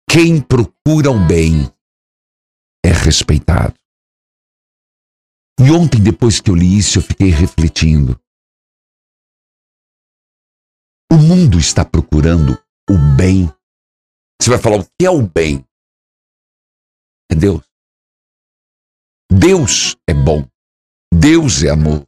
Quem 0.08 0.38
procura 0.38 1.10
o 1.10 1.26
bem 1.26 1.72
é 2.84 2.92
respeitado. 2.92 3.74
E 5.58 5.70
ontem, 5.70 6.02
depois 6.02 6.38
que 6.38 6.50
eu 6.50 6.54
li 6.54 6.76
isso, 6.76 6.98
eu 6.98 7.02
fiquei 7.02 7.30
refletindo. 7.30 8.20
O 11.10 11.16
mundo 11.16 11.58
está 11.58 11.86
procurando 11.86 12.52
o 12.90 13.16
bem. 13.16 13.46
Você 14.38 14.50
vai 14.50 14.58
falar, 14.58 14.80
o 14.80 14.84
que 14.84 15.06
é 15.06 15.10
o 15.10 15.26
bem? 15.26 15.66
É 17.32 17.34
Deus. 17.34 17.64
Deus 19.30 19.96
é 20.08 20.14
bom. 20.14 20.48
Deus 21.12 21.62
é 21.62 21.70
amor. 21.70 22.06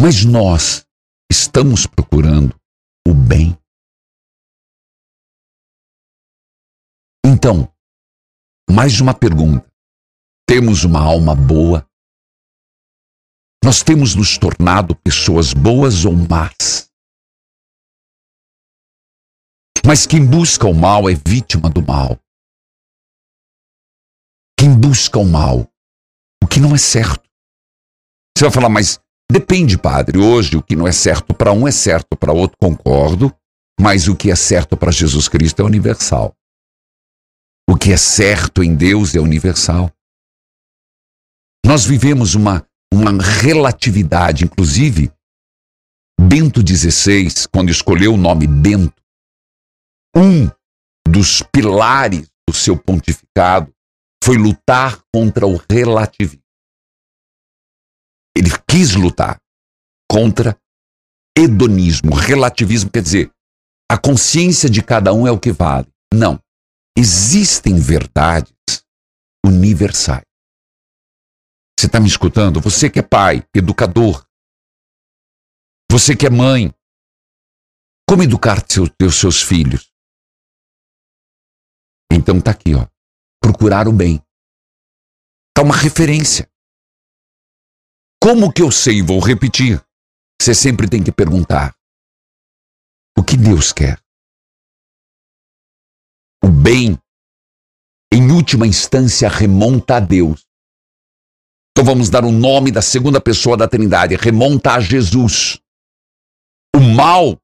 Mas 0.00 0.24
nós 0.24 0.86
estamos 1.30 1.86
procurando 1.86 2.54
o 3.06 3.12
bem. 3.12 3.58
Então, 7.24 7.72
mais 8.70 9.00
uma 9.00 9.12
pergunta. 9.12 9.66
Temos 10.48 10.84
uma 10.84 11.00
alma 11.00 11.34
boa? 11.34 11.86
Nós 13.62 13.82
temos 13.82 14.14
nos 14.14 14.38
tornado 14.38 14.96
pessoas 14.96 15.52
boas 15.52 16.04
ou 16.04 16.12
más? 16.12 16.88
Mas 19.84 20.06
quem 20.06 20.24
busca 20.24 20.66
o 20.66 20.74
mal 20.74 21.08
é 21.08 21.14
vítima 21.14 21.68
do 21.68 21.82
mal. 21.82 22.18
Quem 24.58 24.74
busca 24.74 25.20
o 25.20 25.24
mal, 25.24 25.70
o 26.42 26.46
que 26.48 26.58
não 26.58 26.74
é 26.74 26.78
certo. 26.78 27.22
Você 28.36 28.44
vai 28.44 28.50
falar, 28.50 28.68
mas 28.68 28.98
depende, 29.30 29.78
padre. 29.78 30.18
Hoje 30.18 30.56
o 30.56 30.62
que 30.62 30.74
não 30.74 30.84
é 30.84 30.90
certo 30.90 31.32
para 31.32 31.52
um 31.52 31.68
é 31.68 31.70
certo 31.70 32.16
para 32.18 32.32
outro, 32.32 32.58
concordo. 32.60 33.32
Mas 33.80 34.08
o 34.08 34.16
que 34.16 34.32
é 34.32 34.34
certo 34.34 34.76
para 34.76 34.90
Jesus 34.90 35.28
Cristo 35.28 35.62
é 35.62 35.64
universal. 35.64 36.34
O 37.70 37.76
que 37.76 37.92
é 37.92 37.96
certo 37.96 38.64
em 38.64 38.74
Deus 38.74 39.14
é 39.14 39.20
universal. 39.20 39.92
Nós 41.64 41.84
vivemos 41.84 42.34
uma, 42.34 42.66
uma 42.92 43.12
relatividade, 43.22 44.44
inclusive, 44.44 45.12
Bento 46.20 46.66
XVI, 46.66 47.46
quando 47.52 47.70
escolheu 47.70 48.14
o 48.14 48.16
nome 48.16 48.48
Bento, 48.48 49.00
um 50.16 50.50
dos 51.08 51.42
pilares 51.42 52.28
do 52.48 52.52
seu 52.52 52.76
pontificado 52.76 53.72
foi 54.22 54.36
lutar 54.36 55.02
contra 55.14 55.46
o 55.46 55.56
relativismo. 55.70 56.42
Ele 58.36 58.50
quis 58.68 58.94
lutar 58.94 59.38
contra 60.10 60.58
hedonismo. 61.36 62.14
Relativismo 62.14 62.90
quer 62.90 63.02
dizer 63.02 63.32
a 63.90 63.96
consciência 63.96 64.68
de 64.68 64.82
cada 64.82 65.14
um 65.14 65.26
é 65.26 65.30
o 65.30 65.40
que 65.40 65.50
vale. 65.50 65.88
Não. 66.12 66.38
Existem 66.96 67.80
verdades 67.80 68.52
universais. 69.44 70.24
Você 71.78 71.86
está 71.86 71.98
me 71.98 72.08
escutando? 72.08 72.60
Você 72.60 72.90
que 72.90 72.98
é 72.98 73.02
pai, 73.02 73.42
educador. 73.54 74.26
Você 75.90 76.14
que 76.14 76.26
é 76.26 76.30
mãe. 76.30 76.74
Como 78.06 78.22
educar 78.22 78.62
seus, 78.68 78.90
seus 79.14 79.42
filhos? 79.42 79.90
Então 82.12 82.40
tá 82.40 82.50
aqui, 82.50 82.74
ó. 82.74 82.86
Procurar 83.48 83.88
o 83.88 83.92
bem. 83.92 84.22
Tá 85.56 85.62
uma 85.62 85.74
referência. 85.74 86.46
Como 88.22 88.52
que 88.52 88.60
eu 88.60 88.70
sei? 88.70 89.00
Vou 89.00 89.20
repetir. 89.20 89.82
Você 90.38 90.54
sempre 90.54 90.86
tem 90.86 91.02
que 91.02 91.10
perguntar: 91.10 91.74
o 93.16 93.24
que 93.24 93.38
Deus 93.38 93.72
quer? 93.72 93.98
O 96.44 96.48
bem, 96.48 96.98
em 98.12 98.30
última 98.30 98.66
instância, 98.66 99.30
remonta 99.30 99.96
a 99.96 100.00
Deus. 100.00 100.46
Então 101.70 101.82
vamos 101.82 102.10
dar 102.10 102.26
o 102.26 102.30
nome 102.30 102.70
da 102.70 102.82
segunda 102.82 103.18
pessoa 103.18 103.56
da 103.56 103.66
Trindade, 103.66 104.14
remonta 104.14 104.74
a 104.74 104.80
Jesus. 104.80 105.58
O 106.76 106.80
mal, 106.80 107.40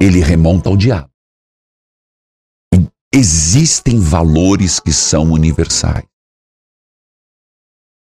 ele 0.00 0.20
remonta 0.20 0.68
ao 0.68 0.76
diabo. 0.76 1.13
Existem 3.16 4.00
valores 4.00 4.80
que 4.80 4.92
são 4.92 5.30
universais. 5.30 6.04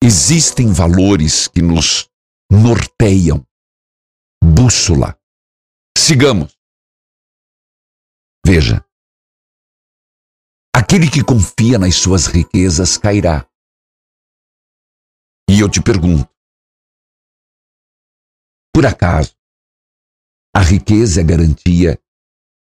Existem 0.00 0.72
valores 0.72 1.48
que 1.48 1.60
nos 1.60 2.08
norteiam. 2.48 3.44
Bússola. 4.40 5.20
Sigamos. 5.98 6.56
Veja. 8.46 8.86
Aquele 10.72 11.10
que 11.10 11.24
confia 11.24 11.76
nas 11.76 11.96
suas 11.96 12.26
riquezas 12.26 12.96
cairá. 12.96 13.50
E 15.50 15.58
eu 15.58 15.68
te 15.68 15.82
pergunto: 15.82 16.30
por 18.72 18.86
acaso 18.86 19.36
a 20.54 20.60
riqueza 20.60 21.20
é 21.20 21.24
garantia 21.24 22.00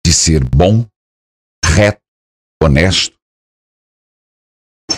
de 0.04 0.12
ser 0.12 0.44
bom, 0.44 0.90
reto, 1.64 2.01
honesto? 2.66 3.16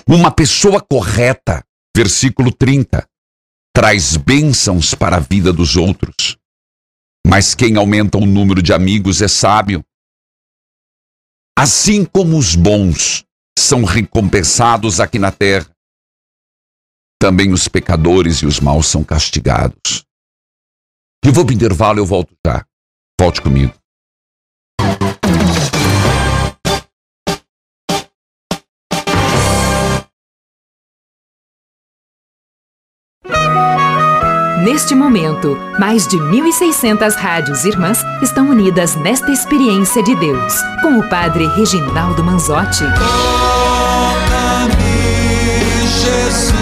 Uma 0.08 0.32
pessoa 0.32 0.82
correta, 0.82 1.64
versículo 1.96 2.52
30, 2.52 3.08
traz 3.74 4.18
bênçãos 4.18 4.94
para 4.94 5.18
a 5.18 5.20
vida 5.20 5.54
dos 5.54 5.76
outros. 5.76 6.38
Mas 7.26 7.56
quem 7.56 7.78
aumenta 7.78 8.18
o 8.18 8.26
número 8.26 8.62
de 8.62 8.74
amigos 8.74 9.22
é 9.22 9.28
sábio. 9.28 9.84
Assim 11.58 12.04
como 12.04 12.38
os 12.38 12.56
bons 12.56 13.24
são 13.58 13.84
recompensados 13.84 15.00
aqui 15.00 15.20
na 15.20 15.32
terra, 15.32 15.70
também 17.20 17.54
os 17.54 17.68
pecadores 17.68 18.38
e 18.38 18.46
os 18.46 18.60
maus 18.60 18.88
são 18.88 19.04
castigados. 19.04 20.04
Eu 21.24 21.32
vou 21.32 21.46
para 21.46 21.54
o 21.54 21.56
intervalo, 21.56 22.00
eu 22.00 22.06
volto 22.06 22.36
já. 22.46 22.66
Volte 23.20 23.42
comigo. 23.42 23.74
Neste 34.64 34.96
momento, 34.96 35.58
mais 35.78 36.08
de 36.08 36.16
1.600 36.16 37.16
rádios 37.16 37.66
irmãs 37.66 38.02
estão 38.22 38.50
unidas 38.50 38.96
nesta 38.96 39.30
experiência 39.30 40.02
de 40.02 40.16
Deus, 40.16 40.54
com 40.82 41.00
o 41.00 41.10
Padre 41.10 41.48
Reginaldo 41.48 42.24
Manzotti. 42.24 42.86
Jesus, 46.02 46.54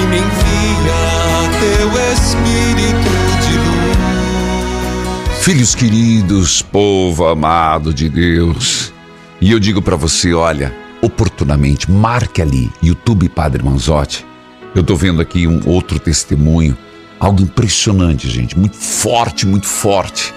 e 0.00 0.06
me 0.06 0.18
envia 0.18 1.50
teu 1.58 1.88
Espírito 2.12 3.10
de 3.42 3.58
luz. 3.58 5.42
Filhos 5.42 5.74
queridos, 5.74 6.62
povo 6.62 7.26
amado 7.26 7.92
de 7.92 8.08
Deus, 8.08 8.94
e 9.40 9.50
eu 9.50 9.58
digo 9.58 9.82
para 9.82 9.96
você, 9.96 10.32
olha, 10.32 10.72
oportunamente, 11.00 11.90
marque 11.90 12.40
ali, 12.40 12.70
YouTube 12.80 13.28
Padre 13.28 13.64
Manzotti. 13.64 14.30
Eu 14.74 14.82
tô 14.82 14.96
vendo 14.96 15.20
aqui 15.20 15.46
um 15.46 15.60
outro 15.66 15.98
testemunho, 15.98 16.76
algo 17.20 17.42
impressionante, 17.42 18.28
gente, 18.28 18.58
muito 18.58 18.76
forte, 18.76 19.46
muito 19.46 19.66
forte. 19.66 20.32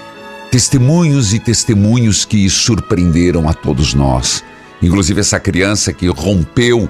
Testemunhos 0.52 1.34
e 1.34 1.39
testemunhos 1.39 2.26
que 2.26 2.50
surpreenderam 2.50 3.48
a 3.48 3.54
todos 3.54 3.93
nós. 3.93 4.43
Inclusive 4.82 5.21
essa 5.21 5.39
criança 5.39 5.93
que 5.93 6.08
rompeu, 6.08 6.89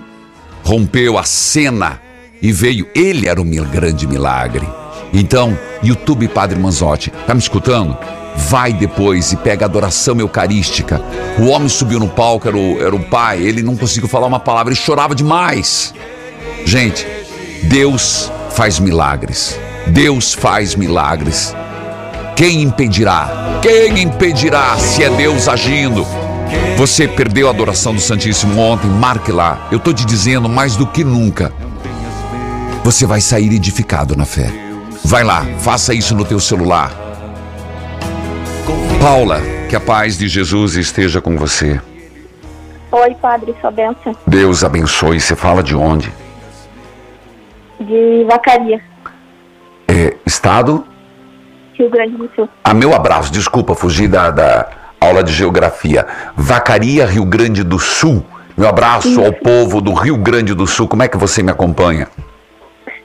rompeu 0.64 1.20
a 1.20 1.24
cena 1.24 2.02
e 2.42 2.52
veio, 2.52 2.88
ele 2.96 3.28
era 3.28 3.40
um 3.40 3.50
grande 3.50 4.08
milagre. 4.08 4.68
Então, 5.14 5.58
YouTube 5.84 6.28
Padre 6.28 6.58
Manzotti, 6.60 7.12
tá 7.28 7.34
me 7.36 7.40
escutando? 7.40 7.96
Vai 8.50 8.74
depois 8.74 9.32
e 9.32 9.38
pega 9.38 9.66
a 9.66 9.68
adoração 9.68 10.20
eucarística. 10.20 11.00
O 11.40 11.46
homem 11.46 11.70
subiu 11.70 12.00
no 12.00 12.10
palco, 12.10 12.48
era 12.48 12.58
o, 12.58 12.82
era 12.82 12.96
o 12.96 13.04
pai, 13.04 13.42
ele 13.44 13.62
não 13.62 13.78
conseguiu 13.78 14.10
falar 14.10 14.26
uma 14.26 14.40
palavra, 14.40 14.74
ele 14.74 14.80
chorava 14.80 15.14
demais. 15.14 15.94
Gente, 16.66 17.06
Deus 17.63 18.32
faz 18.52 18.80
milagres. 18.80 19.60
Deus 19.88 20.34
faz 20.34 20.76
milagres. 20.76 21.56
Quem 22.36 22.62
impedirá? 22.62 23.60
Quem 23.62 24.02
impedirá 24.02 24.78
se 24.78 25.04
é 25.04 25.10
Deus 25.10 25.48
agindo? 25.48 26.06
Você 26.78 27.08
perdeu 27.08 27.48
a 27.48 27.52
adoração 27.52 27.94
do 27.94 28.02
Santíssimo 28.02 28.60
ontem, 28.60 28.88
marque 28.88 29.32
lá. 29.32 29.68
Eu 29.72 29.78
estou 29.78 29.94
te 29.94 30.06
dizendo 30.06 30.50
mais 30.50 30.76
do 30.76 30.86
que 30.86 31.04
nunca. 31.04 31.52
Você 32.84 33.06
vai 33.06 33.22
sair 33.22 33.52
edificado 33.54 34.15
na 34.15 34.26
fé. 34.26 34.52
Vai 35.04 35.24
lá, 35.24 35.46
faça 35.60 35.94
isso 35.94 36.13
no 36.15 36.26
teu 36.26 36.39
celular. 36.39 36.91
Paula, 39.00 39.41
que 39.70 39.76
a 39.76 39.80
paz 39.80 40.18
de 40.18 40.28
Jesus 40.28 40.76
esteja 40.76 41.22
com 41.22 41.38
você. 41.38 41.80
Oi, 42.91 43.16
padre, 43.22 43.56
sua 43.62 43.72
benção. 43.72 44.16
Deus 44.26 44.64
abençoe. 44.64 45.20
Você 45.20 45.36
fala 45.36 45.62
de 45.62 45.76
onde? 45.76 46.12
De 47.86 48.24
Vacaria, 48.26 48.82
É, 49.88 50.16
estado? 50.26 50.86
Rio 51.74 51.90
Grande 51.90 52.16
do 52.18 52.30
Sul. 52.36 52.50
Ah, 52.64 52.74
meu 52.74 52.94
abraço. 52.96 53.32
Desculpa, 53.32 53.76
fugi 53.76 54.08
da, 54.08 54.32
da 54.32 54.70
aula 55.00 55.24
de 55.24 55.34
geografia. 55.34 56.06
Vacaria, 56.36 57.06
Rio 57.06 57.26
Grande 57.26 57.64
do 57.64 57.78
Sul. 57.78 58.26
Meu 58.58 58.68
abraço 58.70 59.22
ao 59.24 59.34
povo 59.34 59.82
do 59.82 59.94
Rio 59.94 60.18
Grande 60.18 60.54
do 60.54 60.66
Sul. 60.66 60.88
Como 60.88 61.04
é 61.04 61.08
que 61.08 61.18
você 61.18 61.44
me 61.44 61.52
acompanha? 61.52 62.08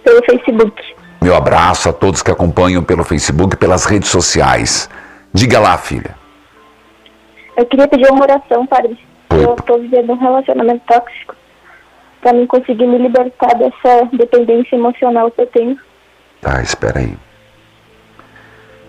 Pelo 0.05 0.25
Facebook. 0.25 0.81
Meu 1.21 1.35
abraço 1.35 1.89
a 1.89 1.93
todos 1.93 2.23
que 2.23 2.31
acompanham 2.31 2.83
pelo 2.83 3.05
Facebook, 3.05 3.57
pelas 3.57 3.85
redes 3.85 4.09
sociais. 4.09 4.89
Diga 5.35 5.59
lá, 5.61 5.77
filha. 5.77 6.15
Eu 7.57 7.67
queria 7.67 7.87
pedir 7.89 8.11
uma 8.11 8.23
oração, 8.23 8.67
padre. 8.67 8.97
Eu 9.31 9.55
tô 9.57 9.79
vivendo 9.79 10.13
um 10.13 10.17
relacionamento 10.19 10.83
tóxico. 10.87 11.35
Pra 12.21 12.33
mim 12.33 12.47
conseguir 12.47 12.87
me 12.87 12.99
libertar 12.99 13.55
dessa 13.55 14.05
dependência 14.13 14.77
emocional 14.77 15.31
que 15.31 15.41
eu 15.41 15.47
tenho. 15.47 15.79
Tá, 16.41 16.63
espera 16.63 17.01
aí. 17.01 17.17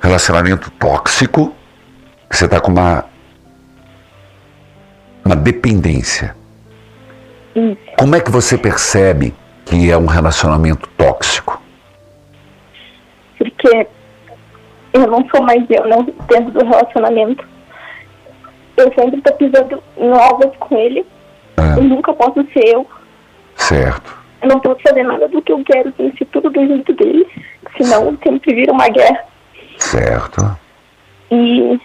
Relacionamento 0.02 0.70
tóxico. 0.72 1.54
Você 2.30 2.48
tá 2.48 2.60
com 2.60 2.72
uma. 2.72 3.06
Uma 5.24 5.36
dependência. 5.36 6.36
Isso. 7.56 7.78
Como 7.98 8.16
é 8.16 8.20
que 8.20 8.32
você 8.32 8.58
percebe 8.58 9.34
que 9.66 9.92
é 9.92 9.98
um 9.98 10.08
relacionamento 10.08 10.90
tóxico? 10.98 11.62
Porque 13.38 13.88
eu 14.94 15.08
não 15.08 15.28
sou 15.30 15.42
mais 15.44 15.64
eu, 15.70 15.88
não 15.88 16.04
dentro 16.04 16.52
do 16.52 16.66
relacionamento. 16.66 17.48
Eu 18.78 18.92
sempre 18.94 19.22
tô 19.22 19.34
pisando 19.34 19.84
em 19.98 20.12
ovos 20.12 20.56
com 20.60 20.78
ele. 20.78 21.06
Eu 21.78 21.84
nunca 21.84 22.14
posso 22.14 22.44
ser 22.54 22.68
eu. 22.68 22.88
Certo. 23.56 24.18
Eu 24.42 24.50
não 24.50 24.60
posso 24.60 24.80
fazer 24.82 25.04
nada 25.04 25.28
do 25.28 25.42
que 25.42 25.52
eu 25.52 25.64
quero, 25.64 25.92
tem 25.92 26.10
que 26.12 26.20
ser 26.20 26.26
tudo 26.26 26.50
do 26.50 26.66
jeito 26.66 26.94
dele. 26.94 27.28
Senão 27.78 28.18
sempre 28.24 28.56
vira 28.56 28.72
uma 28.74 28.90
guerra. 28.90 29.24
Certo. 29.78 30.58
E 31.32 31.80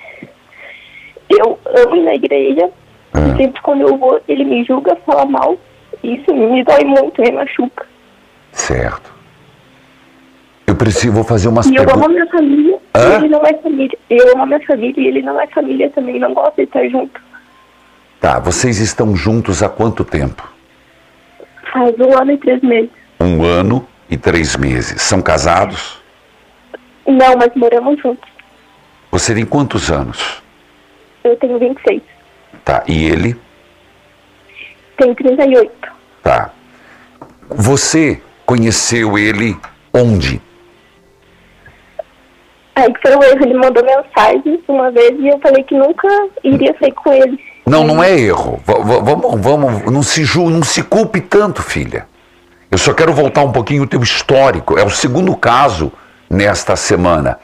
eu 1.31 1.59
amo 1.67 1.97
ir 1.97 2.03
na 2.03 2.15
igreja. 2.15 2.71
E 3.15 3.37
sempre 3.37 3.61
quando 3.63 3.83
eu 3.83 3.97
vou, 3.97 4.21
ele 4.29 4.45
me 4.45 4.65
julga, 4.65 4.97
fala 5.07 5.25
mal. 5.25 5.57
Isso 6.03 6.33
me 6.35 6.63
dói 6.65 6.85
muito, 6.85 7.21
me 7.21 7.31
machuca. 7.33 7.87
Certo. 8.53 9.15
Eu 10.67 10.75
preciso, 10.75 11.13
vou 11.13 11.25
fazer 11.25 11.49
umas 11.49 11.67
E 11.67 11.75
eu 11.77 11.83
amo 11.83 11.91
a 11.91 11.95
perguntas. 11.95 12.13
minha 12.13 12.27
família. 12.27 12.79
Hã? 12.95 13.17
ele 13.19 13.29
não 13.29 13.43
é 13.47 13.55
família. 13.55 13.99
Eu 14.11 14.33
amo 14.33 14.43
a 14.43 14.47
minha 14.47 14.67
família 14.67 15.01
e 15.03 15.07
ele 15.07 15.23
não 15.23 15.41
é 15.41 15.47
família 15.47 15.91
também. 15.91 16.19
Não 16.19 16.35
gosta 16.35 16.55
de 16.57 16.63
estar 16.63 16.87
junto. 16.89 17.21
Tá, 18.21 18.39
vocês 18.41 18.79
estão 18.81 19.15
juntos 19.15 19.63
há 19.63 19.69
quanto 19.69 20.05
tempo? 20.05 20.56
Faz 21.77 21.95
um 22.01 22.19
ano 22.19 22.33
e 22.33 22.39
três 22.39 22.63
meses. 22.63 22.91
Um 23.21 23.45
ano 23.45 23.87
e 24.09 24.17
três 24.17 24.57
meses. 24.57 25.03
São 25.03 25.21
casados? 25.21 26.01
Não, 27.07 27.37
mas 27.37 27.55
moramos 27.55 28.01
juntos. 28.01 28.27
Você 29.11 29.35
tem 29.35 29.45
quantos 29.45 29.91
anos? 29.91 30.43
Eu 31.23 31.37
tenho 31.37 31.59
26. 31.59 32.01
Tá, 32.65 32.83
e 32.89 33.05
ele? 33.05 33.37
Tenho 34.97 35.15
38. 35.15 35.71
Tá. 36.23 36.51
Você 37.51 38.23
conheceu 38.47 39.19
ele 39.19 39.55
onde? 39.93 40.41
Aí 42.75 42.91
que 42.91 43.01
foi 43.03 43.17
um 43.17 43.23
erro. 43.23 43.43
Ele 43.43 43.55
mandou 43.55 43.85
mensagem 43.85 44.63
uma 44.67 44.91
vez 44.91 45.11
e 45.21 45.29
eu 45.29 45.39
falei 45.41 45.63
que 45.63 45.75
nunca 45.75 46.09
iria 46.43 46.75
sair 46.81 46.93
com 46.93 47.13
ele. 47.13 47.39
Não, 47.67 47.85
não 47.85 48.03
é 48.03 48.17
erro. 48.19 48.61
Vamos, 48.65 49.41
vamos, 49.41 49.83
não 49.93 50.03
se 50.03 50.25
ju, 50.25 50.49
não 50.49 50.63
se 50.63 50.83
culpe 50.85 51.21
tanto, 51.21 51.63
filha. 51.63 52.07
Eu 52.71 52.79
só 52.79 52.95
quero 52.95 53.13
voltar 53.13 53.43
um 53.43 53.53
pouquinho 53.53 53.83
o 53.83 53.87
teu 53.87 54.01
histórico. 54.03 54.79
É 54.79 54.85
o 54.85 54.91
segundo 54.91 55.37
caso 55.37 55.93
nesta 56.31 56.77
semana. 56.77 57.39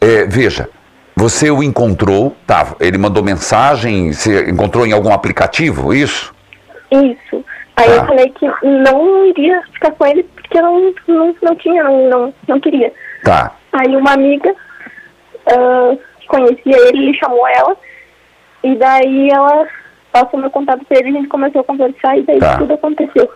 É, 0.00 0.26
veja, 0.26 0.68
você 1.14 1.50
o 1.50 1.62
encontrou, 1.62 2.36
tá? 2.46 2.74
Ele 2.78 2.98
mandou 2.98 3.22
mensagem, 3.22 4.12
você 4.12 4.50
encontrou 4.50 4.86
em 4.86 4.92
algum 4.92 5.12
aplicativo, 5.12 5.94
isso? 5.94 6.34
Isso. 6.90 7.44
Aí 7.76 7.86
Tá. 7.88 7.94
eu 7.96 8.06
falei 8.06 8.30
que 8.30 8.46
não 8.62 9.26
iria 9.26 9.62
ficar 9.72 9.90
com 9.92 10.06
ele 10.06 10.22
porque 10.22 10.58
eu 10.58 10.62
não, 10.62 10.94
não, 11.08 11.36
não 11.42 11.56
tinha, 11.56 11.82
não, 11.84 12.08
não, 12.08 12.34
não 12.48 12.60
queria. 12.60 12.92
Tá. 13.24 13.52
Aí 13.72 13.96
uma 13.96 14.12
amiga 14.12 14.54
que 16.20 16.26
conhecia 16.26 16.88
ele, 16.88 17.08
ele 17.08 17.18
chamou 17.18 17.46
ela. 17.48 17.76
E 18.66 18.74
daí 18.74 19.30
ela 19.30 19.64
passou 20.10 20.40
meu 20.40 20.50
contato 20.50 20.84
pra 20.86 20.98
ele, 20.98 21.10
a 21.10 21.12
gente 21.12 21.28
começou 21.28 21.60
a 21.60 21.64
conversar 21.64 22.18
e 22.18 22.22
daí 22.24 22.40
Tá. 22.40 22.58
tudo 22.58 22.74
aconteceu. 22.74 23.30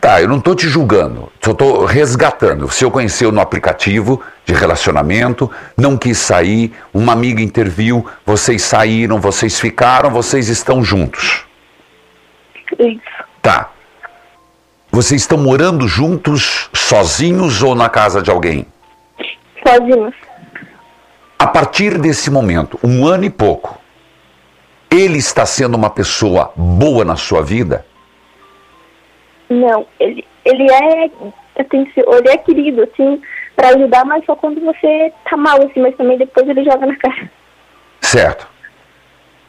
Tá, 0.00 0.20
eu 0.20 0.26
não 0.28 0.40
tô 0.40 0.52
te 0.52 0.66
julgando, 0.66 1.30
só 1.40 1.54
tô 1.54 1.84
resgatando. 1.84 2.66
Você 2.66 2.84
o 2.84 2.90
conheceu 2.90 3.30
no 3.30 3.40
aplicativo 3.40 4.20
de 4.44 4.52
relacionamento, 4.54 5.48
não 5.76 5.96
quis 5.96 6.18
sair, 6.18 6.72
uma 6.92 7.12
amiga 7.12 7.40
interviu, 7.40 8.04
vocês 8.26 8.62
saíram, 8.62 9.20
vocês 9.20 9.60
ficaram, 9.60 10.10
vocês 10.10 10.48
estão 10.48 10.82
juntos. 10.82 11.46
Isso. 12.80 13.00
Tá. 13.40 13.70
Vocês 14.90 15.20
estão 15.20 15.38
morando 15.38 15.86
juntos, 15.86 16.68
sozinhos 16.72 17.62
ou 17.62 17.76
na 17.76 17.88
casa 17.88 18.20
de 18.20 18.30
alguém? 18.30 18.66
Sozinhos. 19.64 20.14
A 21.38 21.46
partir 21.46 21.96
desse 21.98 22.28
momento, 22.28 22.76
um 22.82 23.06
ano 23.06 23.24
e 23.24 23.30
pouco, 23.30 23.78
ele 24.90 25.18
está 25.18 25.44
sendo 25.44 25.74
uma 25.76 25.90
pessoa 25.90 26.52
boa 26.56 27.04
na 27.04 27.16
sua 27.16 27.42
vida? 27.42 27.84
Não, 29.48 29.86
ele, 29.98 30.24
ele 30.44 30.70
é 30.70 31.10
atencio- 31.58 32.04
ele 32.14 32.28
é 32.28 32.36
querido, 32.36 32.82
assim, 32.82 33.20
pra 33.56 33.70
ajudar, 33.70 34.04
mas 34.04 34.24
só 34.24 34.36
quando 34.36 34.60
você 34.60 35.12
tá 35.28 35.36
mal, 35.36 35.56
assim, 35.62 35.80
mas 35.80 35.96
também 35.96 36.18
depois 36.18 36.48
ele 36.48 36.64
joga 36.64 36.86
na 36.86 36.96
cara. 36.96 37.30
Certo. 38.00 38.46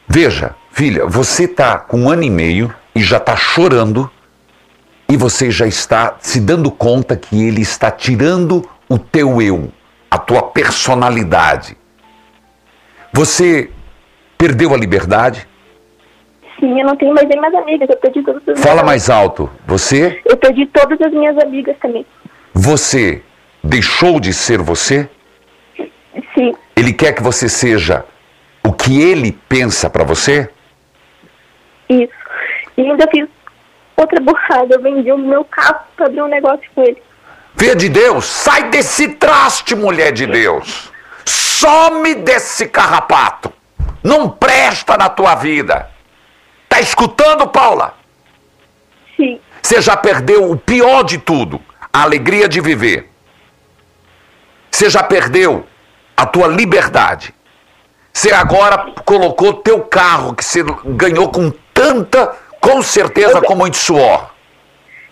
Veja, 0.08 0.56
filha, 0.72 1.06
você 1.06 1.46
tá 1.46 1.78
com 1.78 2.00
um 2.00 2.10
ano 2.10 2.24
e 2.24 2.30
meio 2.30 2.74
e 2.94 3.02
já 3.02 3.20
tá 3.20 3.36
chorando 3.36 4.10
e 5.08 5.16
você 5.16 5.50
já 5.50 5.66
está 5.66 6.16
se 6.20 6.40
dando 6.40 6.70
conta 6.70 7.16
que 7.16 7.46
ele 7.46 7.60
está 7.60 7.90
tirando 7.90 8.68
o 8.88 8.98
teu 8.98 9.40
eu, 9.40 9.72
a 10.10 10.18
tua 10.18 10.42
personalidade. 10.42 11.76
Você 13.12 13.70
perdeu 14.40 14.72
a 14.72 14.76
liberdade? 14.76 15.46
Sim, 16.58 16.80
eu 16.80 16.86
não 16.86 16.96
tenho 16.96 17.14
mais 17.14 17.28
nem 17.28 17.38
mais 17.40 17.54
amigas, 17.54 17.88
eu 17.90 17.96
perdi 17.98 18.22
todas 18.22 18.42
as 18.48 18.60
Fala 18.60 18.82
mais 18.82 19.10
alto. 19.10 19.50
Você, 19.66 20.20
Eu 20.24 20.36
perdi 20.38 20.64
todas 20.66 20.98
as 21.00 21.12
minhas 21.12 21.36
amigas 21.38 21.76
também. 21.80 22.06
você 22.54 23.22
deixou 23.62 24.18
de 24.18 24.32
ser 24.32 24.58
você? 24.62 25.08
Sim, 26.34 26.54
Ele 26.74 26.92
quer 26.94 27.12
que 27.14 27.22
você 27.22 27.48
seja 27.48 28.04
o 28.66 28.72
que 28.72 29.00
ele 29.02 29.32
pensa 29.48 29.88
pra 29.90 30.04
você? 30.04 30.48
isso. 31.88 32.12
E 32.76 32.82
ainda 32.82 33.06
fiz 33.10 33.26
outra 33.96 34.20
burrada, 34.20 34.74
eu 34.76 34.80
vendi 34.80 35.10
o 35.12 35.18
meu 35.18 35.44
carro 35.44 35.80
pra 35.96 36.06
abrir 36.06 36.22
um 36.22 36.28
negócio 36.28 36.62
com 36.74 36.82
ele. 36.82 37.02
Filha 37.56 37.74
de 37.76 37.88
Deus, 37.90 38.24
sai 38.24 38.70
desse 38.70 39.08
traste, 39.08 39.74
mulher 39.74 40.12
de 40.12 40.24
Deus. 40.26 40.90
Some 41.26 42.14
desse 42.14 42.68
carrapato. 42.68 43.52
Não 44.02 44.28
presta 44.28 44.96
na 44.96 45.08
tua 45.08 45.34
vida. 45.34 45.90
Tá 46.68 46.80
escutando, 46.80 47.48
Paula? 47.48 47.94
Sim. 49.16 49.40
Você 49.60 49.80
já 49.80 49.96
perdeu 49.96 50.50
o 50.50 50.56
pior 50.56 51.02
de 51.02 51.18
tudo, 51.18 51.60
a 51.92 52.02
alegria 52.02 52.48
de 52.48 52.60
viver. 52.60 53.10
Você 54.70 54.88
já 54.88 55.02
perdeu 55.02 55.66
a 56.16 56.24
tua 56.24 56.46
liberdade. 56.46 57.34
Você 58.12 58.32
agora 58.32 58.92
colocou 59.04 59.54
teu 59.54 59.82
carro 59.82 60.34
que 60.34 60.44
você 60.44 60.62
ganhou 60.84 61.28
com 61.28 61.50
tanta, 61.72 62.34
com 62.60 62.82
certeza, 62.82 63.40
com 63.40 63.54
muito 63.54 63.76
suor. 63.76 64.30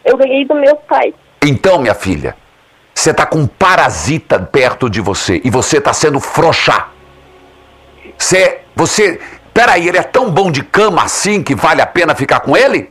Eu 0.05 0.17
ganhei 0.17 0.45
do 0.45 0.55
meu 0.55 0.77
pai. 0.77 1.15
Então, 1.43 1.79
minha 1.79 1.95
filha, 1.95 2.37
você 2.95 3.13
tá 3.15 3.25
com 3.25 3.39
um 3.39 3.47
parasita 3.47 4.39
perto 4.39 4.91
de 4.91 5.01
você 5.01 5.41
e 5.45 5.51
você 5.51 5.81
tá 5.81 5.93
sendo 5.93 6.19
frouxa. 6.19 6.87
Você, 8.19 8.61
você, 8.75 9.21
peraí, 9.55 9.89
ele 9.89 9.97
é 9.97 10.03
tão 10.03 10.31
bom 10.31 10.51
de 10.51 10.63
cama 10.63 11.05
assim 11.05 11.43
que 11.43 11.55
vale 11.55 11.81
a 11.81 11.87
pena 11.87 12.15
ficar 12.15 12.41
com 12.41 12.57
ele? 12.57 12.91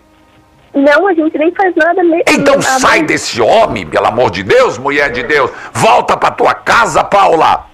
Não, 0.73 1.07
a 1.07 1.13
gente 1.13 1.38
nem 1.38 1.51
faz 1.53 1.75
nada 1.75 2.03
mesmo. 2.03 2.23
Então 2.30 2.55
Nada. 2.55 2.80
sai 2.80 3.01
desse 3.03 3.41
homem, 3.41 3.86
pelo 3.86 4.05
amor 4.05 4.30
de 4.30 4.43
Deus, 4.43 4.78
mulher 4.78 5.11
de 5.11 5.23
Deus. 5.23 5.51
Volta 5.73 6.15
pra 6.15 6.32
tua 6.32 6.53
casa, 6.53 7.03
Paula. 7.03 7.65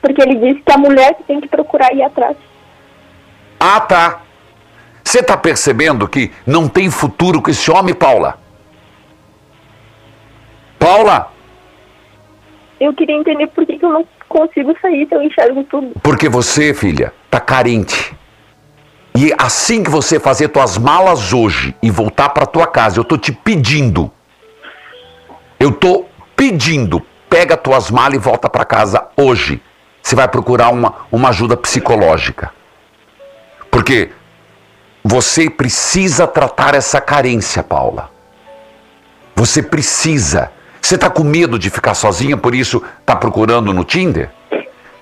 Porque 0.00 0.20
ele 0.20 0.34
disse 0.36 0.62
que 0.62 0.72
a 0.72 0.78
mulher 0.78 1.14
que 1.14 1.24
tem 1.24 1.40
que 1.40 1.48
procurar 1.48 1.92
ir 1.94 2.02
atrás. 2.02 2.36
Ah, 3.58 3.80
tá. 3.80 4.20
Você 5.02 5.22
tá 5.22 5.36
percebendo 5.36 6.06
que 6.06 6.30
não 6.46 6.68
tem 6.68 6.90
futuro 6.90 7.40
com 7.40 7.50
esse 7.50 7.70
homem, 7.70 7.94
Paula? 7.94 8.38
Paula, 10.78 11.30
Eu 12.80 12.92
queria 12.92 13.14
entender 13.16 13.46
por 13.48 13.64
que, 13.64 13.78
que 13.78 13.84
eu 13.84 13.92
não 13.92 14.06
consigo 14.32 14.74
sair 14.80 15.06
se 15.06 15.14
eu 15.14 15.22
enxergo 15.22 15.62
tudo. 15.64 15.92
Porque 16.02 16.28
você, 16.28 16.72
filha, 16.72 17.12
tá 17.30 17.38
carente. 17.38 18.16
E 19.14 19.32
assim 19.36 19.82
que 19.82 19.90
você 19.90 20.18
fazer 20.18 20.48
tuas 20.48 20.78
malas 20.78 21.32
hoje 21.32 21.76
e 21.82 21.90
voltar 21.90 22.30
para 22.30 22.46
tua 22.46 22.66
casa, 22.66 22.98
eu 22.98 23.04
tô 23.04 23.18
te 23.18 23.30
pedindo. 23.30 24.10
Eu 25.60 25.70
tô 25.70 26.06
pedindo, 26.34 27.00
pega 27.28 27.56
tuas 27.56 27.90
malas 27.90 28.14
e 28.14 28.18
volta 28.18 28.48
para 28.48 28.64
casa 28.64 29.06
hoje. 29.16 29.62
Você 30.02 30.16
vai 30.16 30.26
procurar 30.26 30.70
uma, 30.70 30.94
uma 31.12 31.28
ajuda 31.28 31.56
psicológica. 31.56 32.52
Porque 33.70 34.10
Você 35.04 35.50
precisa 35.50 36.28
tratar 36.28 36.74
essa 36.74 37.00
carência, 37.00 37.62
Paula. 37.62 38.08
Você 39.34 39.62
precisa. 39.62 40.52
Você 40.82 40.98
tá 40.98 41.08
com 41.08 41.22
medo 41.22 41.58
de 41.58 41.70
ficar 41.70 41.94
sozinha, 41.94 42.36
por 42.36 42.54
isso 42.54 42.82
tá 43.06 43.14
procurando 43.14 43.72
no 43.72 43.84
Tinder? 43.84 44.30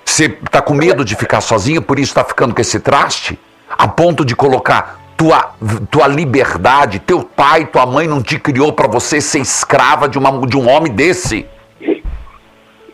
Você 0.05 0.29
tá 0.29 0.61
com 0.61 0.75
medo 0.75 1.03
de 1.03 1.15
ficar 1.15 1.41
sozinha, 1.41 1.81
por 1.81 1.97
isso 1.97 2.13
tá 2.13 2.23
ficando 2.23 2.53
com 2.53 2.61
esse 2.61 2.79
traste? 2.79 3.37
A 3.67 3.87
ponto 3.87 4.23
de 4.23 4.35
colocar 4.35 4.99
tua, 5.17 5.53
tua 5.89 6.07
liberdade, 6.07 6.99
teu 6.99 7.23
pai, 7.23 7.65
tua 7.65 7.85
mãe 7.85 8.07
não 8.07 8.21
te 8.21 8.37
criou 8.37 8.71
para 8.73 8.87
você 8.87 9.19
ser 9.19 9.39
escrava 9.39 10.07
de, 10.07 10.19
uma, 10.19 10.45
de 10.45 10.55
um 10.55 10.69
homem 10.69 10.93
desse. 10.93 11.47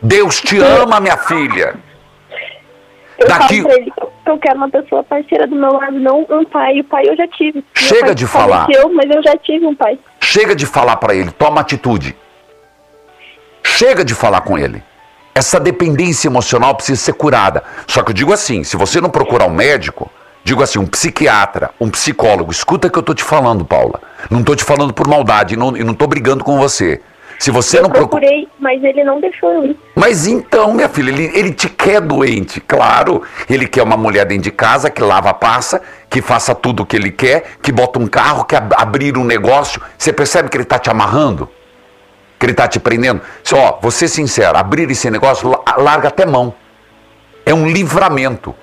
Deus 0.00 0.40
te 0.40 0.58
ama, 0.58 0.98
minha 0.98 1.16
filha. 1.16 1.76
Eu 3.18 3.26
Daqui- 3.28 3.62
falo 3.62 3.68
pra 3.68 3.76
ele 3.80 3.90
que 3.90 4.30
eu 4.30 4.38
quero 4.38 4.56
uma 4.56 4.70
pessoa 4.70 5.02
parceira 5.02 5.46
do 5.46 5.56
meu 5.56 5.72
lado, 5.72 5.98
não 5.98 6.24
um 6.30 6.44
pai. 6.44 6.80
O 6.80 6.84
pai 6.84 7.06
eu 7.06 7.16
já 7.16 7.26
tive. 7.28 7.62
Chega 7.74 8.14
de 8.14 8.26
falar. 8.26 8.66
faleceu, 8.66 8.94
mas 8.94 9.10
eu 9.10 9.22
já 9.22 9.36
tive 9.36 9.66
um 9.66 9.74
pai. 9.74 9.98
Chega 10.20 10.54
de 10.54 10.64
falar 10.66 10.96
para 10.96 11.14
ele, 11.14 11.30
toma 11.32 11.60
atitude. 11.60 12.16
Chega 13.76 14.04
de 14.04 14.14
falar 14.14 14.40
com 14.40 14.58
ele. 14.58 14.82
Essa 15.34 15.60
dependência 15.60 16.26
emocional 16.28 16.74
precisa 16.74 17.00
ser 17.00 17.12
curada. 17.12 17.62
Só 17.86 18.02
que 18.02 18.10
eu 18.10 18.14
digo 18.14 18.32
assim, 18.32 18.64
se 18.64 18.76
você 18.76 19.00
não 19.00 19.08
procurar 19.10 19.46
um 19.46 19.54
médico, 19.54 20.10
digo 20.42 20.62
assim, 20.62 20.78
um 20.80 20.86
psiquiatra, 20.86 21.70
um 21.80 21.88
psicólogo, 21.90 22.50
escuta 22.50 22.88
o 22.88 22.90
que 22.90 22.98
eu 22.98 23.02
tô 23.02 23.14
te 23.14 23.22
falando, 23.22 23.64
Paula. 23.64 24.00
Não 24.30 24.42
tô 24.42 24.56
te 24.56 24.64
falando 24.64 24.92
por 24.92 25.06
maldade, 25.06 25.56
não, 25.56 25.76
e 25.76 25.84
não 25.84 25.94
tô 25.94 26.06
brigando 26.08 26.42
com 26.42 26.58
você. 26.58 27.00
Se 27.38 27.52
você 27.52 27.78
eu 27.78 27.82
não 27.82 27.90
procura 27.90 28.22
procurei, 28.22 28.48
mas 28.58 28.82
ele 28.82 29.04
não 29.04 29.20
deixou 29.20 29.48
eu 29.52 29.66
ir. 29.66 29.78
mas 29.94 30.26
então, 30.26 30.72
minha 30.74 30.88
filha, 30.88 31.10
ele, 31.10 31.30
ele 31.38 31.52
te 31.52 31.68
quer 31.68 32.00
doente, 32.00 32.60
claro. 32.60 33.22
Ele 33.48 33.68
quer 33.68 33.84
uma 33.84 33.96
mulher 33.96 34.24
dentro 34.26 34.42
de 34.42 34.50
casa 34.50 34.90
que 34.90 35.00
lava, 35.00 35.32
passa, 35.32 35.80
que 36.10 36.20
faça 36.20 36.52
tudo 36.52 36.82
o 36.82 36.86
que 36.86 36.96
ele 36.96 37.12
quer, 37.12 37.44
que 37.62 37.70
bota 37.70 38.00
um 38.00 38.08
carro, 38.08 38.44
que 38.44 38.56
ab- 38.56 38.74
abrir 38.76 39.16
um 39.16 39.22
negócio. 39.22 39.80
Você 39.96 40.12
percebe 40.12 40.48
que 40.48 40.56
ele 40.56 40.64
está 40.64 40.80
te 40.80 40.90
amarrando? 40.90 41.48
Que 42.38 42.46
ele 42.46 42.52
está 42.52 42.68
te 42.68 42.78
prendendo? 42.78 43.20
Ó, 43.52 43.78
vou 43.80 43.90
ser 43.90 44.08
sincero, 44.08 44.56
abrir 44.56 44.90
esse 44.90 45.10
negócio, 45.10 45.48
la- 45.48 45.76
larga 45.76 46.08
até 46.08 46.24
mão. 46.24 46.54
É 47.44 47.52
um 47.52 47.66
livramento. 47.66 48.54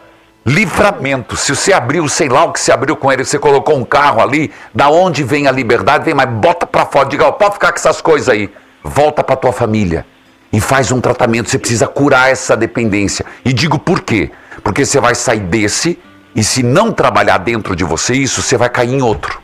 Livramento. 0.45 1.35
Se 1.35 1.55
você 1.55 1.73
abriu, 1.73 2.07
sei 2.07 2.29
lá 2.29 2.45
o 2.45 2.53
que 2.53 2.59
você 2.59 2.71
abriu 2.71 2.95
com 2.95 3.11
ele, 3.11 3.25
você 3.25 3.39
colocou 3.39 3.75
um 3.75 3.83
carro 3.83 4.21
ali, 4.21 4.51
da 4.73 4.89
onde 4.89 5.23
vem 5.23 5.47
a 5.47 5.51
liberdade, 5.51 6.05
vem, 6.05 6.13
mas 6.13 6.29
bota 6.29 6.67
pra 6.67 6.85
fora, 6.85 7.09
diga, 7.09 7.25
ó, 7.25 7.31
pode 7.31 7.55
ficar 7.55 7.71
com 7.71 7.77
essas 7.79 7.99
coisas 7.99 8.29
aí. 8.29 8.49
Volta 8.83 9.23
pra 9.23 9.35
tua 9.35 9.51
família 9.51 10.05
e 10.53 10.61
faz 10.61 10.91
um 10.91 11.01
tratamento. 11.01 11.49
Você 11.49 11.57
precisa 11.57 11.87
curar 11.87 12.31
essa 12.31 12.55
dependência. 12.55 13.25
E 13.43 13.51
digo 13.51 13.79
por 13.79 14.01
quê? 14.01 14.29
Porque 14.63 14.85
você 14.85 14.99
vai 14.99 15.15
sair 15.15 15.39
desse 15.39 15.99
e 16.35 16.43
se 16.43 16.61
não 16.61 16.91
trabalhar 16.91 17.39
dentro 17.39 17.75
de 17.75 17.83
você 17.83 18.13
isso, 18.13 18.41
você 18.41 18.55
vai 18.55 18.69
cair 18.69 18.93
em 18.93 19.01
outro. 19.01 19.41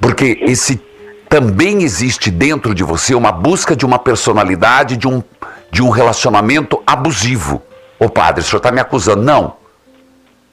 Porque 0.00 0.38
esse 0.42 0.80
também 1.28 1.82
existe 1.82 2.30
dentro 2.30 2.74
de 2.74 2.82
você 2.82 3.14
uma 3.14 3.30
busca 3.30 3.76
de 3.76 3.84
uma 3.84 3.98
personalidade, 3.98 4.96
de 4.96 5.06
um, 5.06 5.22
de 5.70 5.82
um 5.82 5.90
relacionamento 5.90 6.82
abusivo. 6.86 7.62
Ô 7.98 8.08
padre, 8.08 8.40
o 8.40 8.44
senhor 8.44 8.58
está 8.58 8.70
me 8.70 8.80
acusando. 8.80 9.22
Não. 9.22 9.56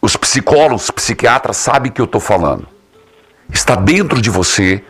Os 0.02 0.16
psicólogos, 0.16 0.84
os 0.84 0.92
psiquiatras 0.92 1.58
sabem 1.58 1.92
que 1.92 2.02
eu 2.02 2.06
estou 2.06 2.22
falando. 2.22 2.68
Está 3.52 3.76
dentro 3.76 4.22
de 4.22 4.30
você 4.30 4.84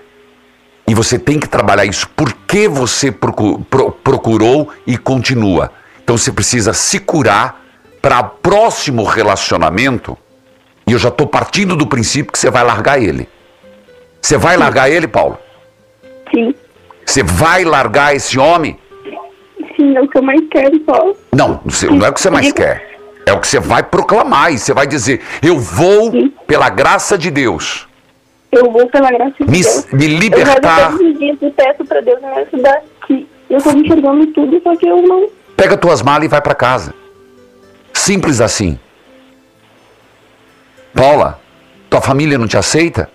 e 0.87 0.93
você 0.93 1.19
tem 1.19 1.39
que 1.39 1.47
trabalhar 1.47 1.85
isso. 1.85 2.07
Por 2.09 2.33
que 2.33 2.67
você 2.67 3.11
procu- 3.11 3.59
pro- 3.69 3.91
procurou 3.91 4.69
e 4.87 4.97
continua? 4.97 5.71
Então 6.03 6.17
você 6.17 6.31
precisa 6.31 6.73
se 6.73 6.99
curar 6.99 7.61
para 8.01 8.19
o 8.19 8.23
próximo 8.29 9.03
relacionamento. 9.03 10.17
E 10.87 10.91
eu 10.93 10.99
já 10.99 11.09
estou 11.09 11.27
partindo 11.27 11.75
do 11.75 11.87
princípio 11.87 12.31
que 12.31 12.37
você 12.39 12.49
vai 12.49 12.63
largar 12.63 13.01
ele. 13.01 13.27
Você 14.21 14.37
vai 14.37 14.55
largar 14.57 14.89
ele, 14.89 15.07
Paulo? 15.07 15.37
Sim. 17.05 17.21
Você 17.21 17.23
vai 17.23 17.63
largar 17.63 18.15
esse 18.15 18.37
homem? 18.39 18.77
Sim, 19.75 19.95
é 19.95 20.01
o 20.01 20.07
que 20.07 20.17
eu 20.17 20.23
mais 20.23 20.41
quero, 20.49 20.79
Paulo. 20.81 21.15
Não, 21.33 21.61
não 21.91 22.05
é 22.05 22.09
o 22.09 22.13
que 22.13 22.21
você 22.21 22.29
mais 22.29 22.51
quer. 22.51 22.97
É 23.25 23.33
o 23.33 23.39
que 23.39 23.47
você 23.47 23.59
vai 23.59 23.81
proclamar 23.83 24.53
e 24.53 24.57
você 24.57 24.73
vai 24.73 24.85
dizer: 24.87 25.21
Eu 25.41 25.59
vou, 25.59 26.11
pela 26.47 26.69
graça 26.69 27.17
de 27.17 27.29
Deus, 27.31 27.87
Eu 28.51 28.71
vou 28.71 28.87
pela 28.87 29.09
graça 29.09 29.33
de 29.39 29.45
Me- 29.51 29.61
Deus. 29.63 29.87
me 29.91 30.07
libertar. 30.07 30.91
Eu 30.91 30.97
todos 30.97 31.07
os 31.11 31.19
dias 31.19 31.37
e 31.41 31.49
peço 31.51 31.85
pra 31.85 32.01
Deus 32.01 32.21
me 32.21 32.27
ajudar. 32.27 32.81
Que 33.07 33.27
eu 33.49 33.61
tô 33.61 33.71
enxergando 33.71 34.27
tudo, 34.27 34.61
só 34.63 34.75
que 34.75 34.87
eu 34.87 35.01
não. 35.01 35.27
pega 35.57 35.75
tuas 35.77 36.01
malas 36.01 36.25
e 36.25 36.27
vai 36.29 36.41
para 36.41 36.55
casa. 36.55 36.93
Simples 37.93 38.39
assim. 38.41 38.79
Paula, 40.93 41.39
tua 41.89 42.01
família 42.01 42.37
não 42.37 42.47
te 42.47 42.57
aceita? 42.57 43.09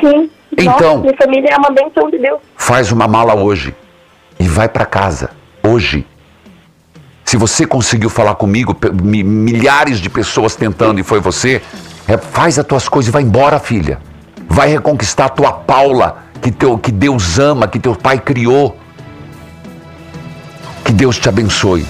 Sim. 0.00 0.30
Então- 0.56 0.96
Nossa, 0.96 0.98
minha 1.02 1.16
família 1.16 1.48
é 1.52 1.56
uma 1.56 1.70
benção 1.70 2.10
de 2.10 2.18
Deus. 2.18 2.40
Faz 2.56 2.90
uma 2.92 3.06
mala 3.06 3.34
hoje 3.34 3.74
e 4.38 4.48
vai 4.48 4.68
para 4.68 4.86
casa. 4.86 5.30
Hoje. 5.62 6.06
Se 7.24 7.36
você 7.36 7.66
conseguiu 7.66 8.08
falar 8.08 8.36
comigo, 8.36 8.76
milhares 9.02 9.98
de 9.98 10.08
pessoas 10.08 10.54
tentando 10.54 11.00
e 11.00 11.02
foi 11.02 11.18
você, 11.20 11.60
é, 12.06 12.16
faz 12.16 12.58
as 12.58 12.64
tuas 12.64 12.88
coisas 12.88 13.08
e 13.08 13.12
vai 13.12 13.22
embora, 13.22 13.58
filha. 13.58 13.98
Vai 14.48 14.68
reconquistar 14.68 15.24
a 15.26 15.28
tua 15.28 15.52
Paula, 15.52 16.18
que, 16.40 16.52
teu, 16.52 16.78
que 16.78 16.92
Deus 16.92 17.38
ama, 17.38 17.66
que 17.66 17.80
teu 17.80 17.96
pai 17.96 18.20
criou. 18.20 18.76
Que 20.84 20.92
Deus 20.92 21.18
te 21.18 21.28
abençoe. 21.28 21.84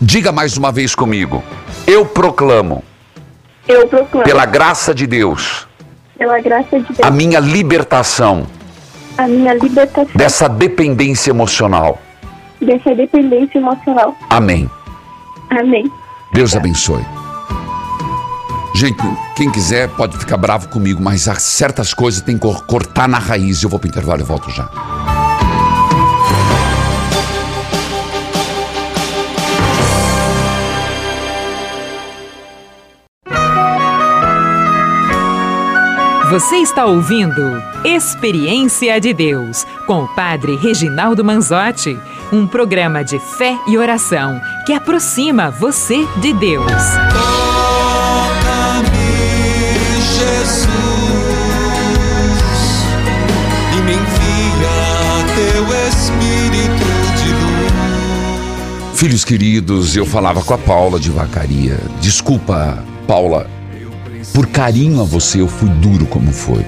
Diga 0.00 0.32
mais 0.32 0.56
uma 0.56 0.72
vez 0.72 0.96
comigo. 0.96 1.44
Eu 1.86 2.04
proclamo, 2.04 2.82
Eu 3.68 3.86
proclamo, 3.86 4.24
pela 4.24 4.44
graça 4.44 4.92
de 4.92 5.06
Deus, 5.06 5.68
pela 6.22 6.40
graça 6.40 6.78
de 6.78 6.86
Deus, 6.86 7.00
a 7.02 7.10
minha 7.10 7.40
libertação 7.40 8.46
a 9.18 9.26
minha 9.26 9.54
libertação 9.54 10.12
dessa 10.14 10.48
dependência 10.48 11.30
emocional. 11.30 12.00
dessa 12.60 12.94
dependência 12.94 13.58
emocional. 13.58 14.16
Amém. 14.30 14.70
Amém. 15.50 15.90
Deus 16.32 16.54
abençoe. 16.56 17.04
Gente, 18.74 19.02
quem 19.36 19.50
quiser 19.50 19.88
pode 19.90 20.16
ficar 20.16 20.36
bravo 20.36 20.68
comigo, 20.68 21.02
mas 21.02 21.26
há 21.28 21.34
certas 21.34 21.92
coisas 21.92 22.22
tem 22.22 22.36
que 22.36 22.40
cor- 22.42 22.64
cortar 22.66 23.06
na 23.08 23.18
raiz. 23.18 23.62
Eu 23.62 23.68
vou 23.68 23.78
para 23.80 23.88
o 23.88 23.90
intervalo 23.90 24.20
e 24.20 24.24
volto 24.24 24.48
já. 24.50 24.66
Você 36.32 36.56
está 36.56 36.86
ouvindo 36.86 37.62
Experiência 37.84 38.98
de 38.98 39.12
Deus 39.12 39.66
com 39.86 40.04
o 40.04 40.08
Padre 40.14 40.56
Reginaldo 40.56 41.22
Manzotti, 41.22 41.94
um 42.32 42.46
programa 42.46 43.04
de 43.04 43.18
fé 43.18 43.54
e 43.68 43.76
oração 43.76 44.40
que 44.64 44.72
aproxima 44.72 45.50
você 45.50 46.06
de 46.22 46.32
Deus. 46.32 46.72
Jesus 50.00 50.68
e 53.76 53.82
me 53.82 53.92
envia 53.92 54.72
teu 55.36 55.64
Espírito 55.86 56.86
de 57.22 57.28
luz. 57.34 58.98
Filhos 58.98 59.22
queridos, 59.22 59.94
eu 59.98 60.06
falava 60.06 60.42
com 60.42 60.54
a 60.54 60.58
Paula 60.58 60.98
de 60.98 61.10
Vacaria. 61.10 61.78
Desculpa, 62.00 62.82
Paula, 63.06 63.46
por 64.32 64.46
carinho 64.46 65.00
a 65.00 65.04
você 65.04 65.40
eu 65.40 65.48
fui 65.48 65.68
duro 65.68 66.06
como 66.06 66.32
foi. 66.32 66.64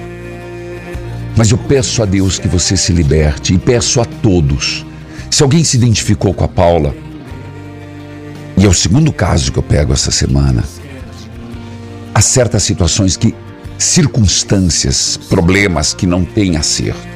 Mas 1.35 1.51
eu 1.51 1.57
peço 1.57 2.01
a 2.01 2.05
Deus 2.05 2.39
que 2.39 2.47
você 2.47 2.77
se 2.77 2.93
liberte 2.93 3.53
e 3.53 3.57
peço 3.57 3.99
a 3.99 4.05
todos. 4.05 4.85
Se 5.29 5.43
alguém 5.43 5.63
se 5.63 5.75
identificou 5.75 6.33
com 6.33 6.45
a 6.45 6.47
Paula, 6.47 6.95
e 8.57 8.65
é 8.65 8.69
o 8.69 8.73
segundo 8.73 9.11
caso 9.11 9.51
que 9.51 9.59
eu 9.59 9.63
pego 9.63 9.91
essa 9.91 10.11
semana, 10.11 10.63
há 12.13 12.21
certas 12.21 12.63
situações 12.63 13.17
que, 13.17 13.35
circunstâncias, 13.77 15.17
problemas 15.27 15.93
que 15.93 16.07
não 16.07 16.23
têm 16.23 16.55
acerto. 16.55 17.15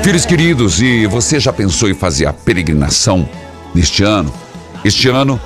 Filhos 0.02 0.24
queridos, 0.24 0.80
e 0.80 1.06
você 1.06 1.38
já 1.40 1.52
pensou 1.52 1.90
em 1.90 1.94
fazer 1.94 2.26
a 2.26 2.32
peregrinação 2.32 3.28
neste 3.74 4.02
ano? 4.02 4.32
Este 4.84 5.08
ano, 5.08 5.40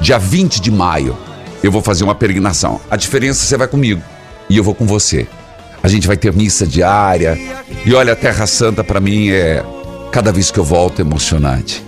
dia 0.00 0.18
20 0.18 0.60
de 0.60 0.70
maio, 0.70 1.16
eu 1.62 1.72
vou 1.72 1.82
fazer 1.82 2.04
uma 2.04 2.14
peregrinação. 2.14 2.80
A 2.90 2.96
diferença 2.96 3.44
você 3.44 3.56
vai 3.56 3.66
comigo 3.66 4.00
e 4.48 4.56
eu 4.56 4.64
vou 4.64 4.74
com 4.74 4.86
você. 4.86 5.26
A 5.86 5.88
gente 5.88 6.06
vai 6.08 6.16
ter 6.16 6.32
missa 6.32 6.66
diária. 6.66 7.38
E 7.84 7.94
olha, 7.94 8.14
a 8.14 8.16
Terra 8.16 8.44
Santa 8.48 8.82
para 8.82 8.98
mim 8.98 9.30
é 9.30 9.62
cada 10.10 10.32
vez 10.32 10.50
que 10.50 10.58
eu 10.58 10.64
volto 10.64 10.98
emocionante. 10.98 11.80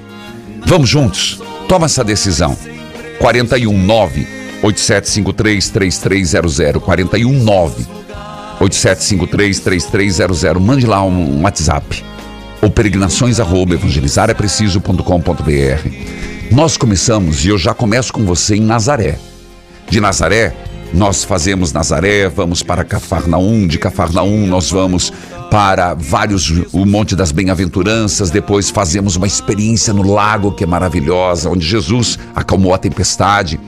Vamos 0.64 0.88
juntos. 0.88 1.42
Toma 1.66 1.86
essa 1.86 2.04
decisão. 2.04 2.56
419 3.18 4.24
8753 4.62 5.70
3300 5.70 6.80
419 6.80 7.88
8753 8.60 9.58
3300. 9.58 10.62
Mande 10.62 10.86
lá 10.86 11.02
um 11.02 11.42
WhatsApp. 11.42 12.04
Ou 12.62 12.70
peregrinações 12.70 13.40
arroba 13.40 13.74
evangelizarapreciso.com.br. 13.74 16.52
Nós 16.52 16.76
começamos 16.76 17.44
e 17.44 17.48
eu 17.48 17.58
já 17.58 17.74
começo 17.74 18.12
com 18.12 18.24
você 18.24 18.54
em 18.54 18.60
Nazaré. 18.60 19.18
De 19.90 20.00
Nazaré, 20.00 20.54
nós 20.92 21.24
fazemos 21.24 21.72
Nazaré, 21.72 22.28
vamos 22.28 22.62
para 22.62 22.84
Cafarnaum, 22.84 23.66
de 23.66 23.78
Cafarnaum 23.78 24.46
nós 24.46 24.70
vamos 24.70 25.12
para 25.50 25.94
vários, 25.94 26.50
o 26.72 26.84
Monte 26.84 27.14
das 27.14 27.32
Bem-aventuranças, 27.32 28.30
depois 28.30 28.70
fazemos 28.70 29.16
uma 29.16 29.26
experiência 29.26 29.92
no 29.92 30.02
lago 30.02 30.52
que 30.52 30.64
é 30.64 30.66
maravilhosa, 30.66 31.48
onde 31.48 31.66
Jesus 31.66 32.18
acalmou 32.34 32.74
a 32.74 32.78
tempestade. 32.78 33.58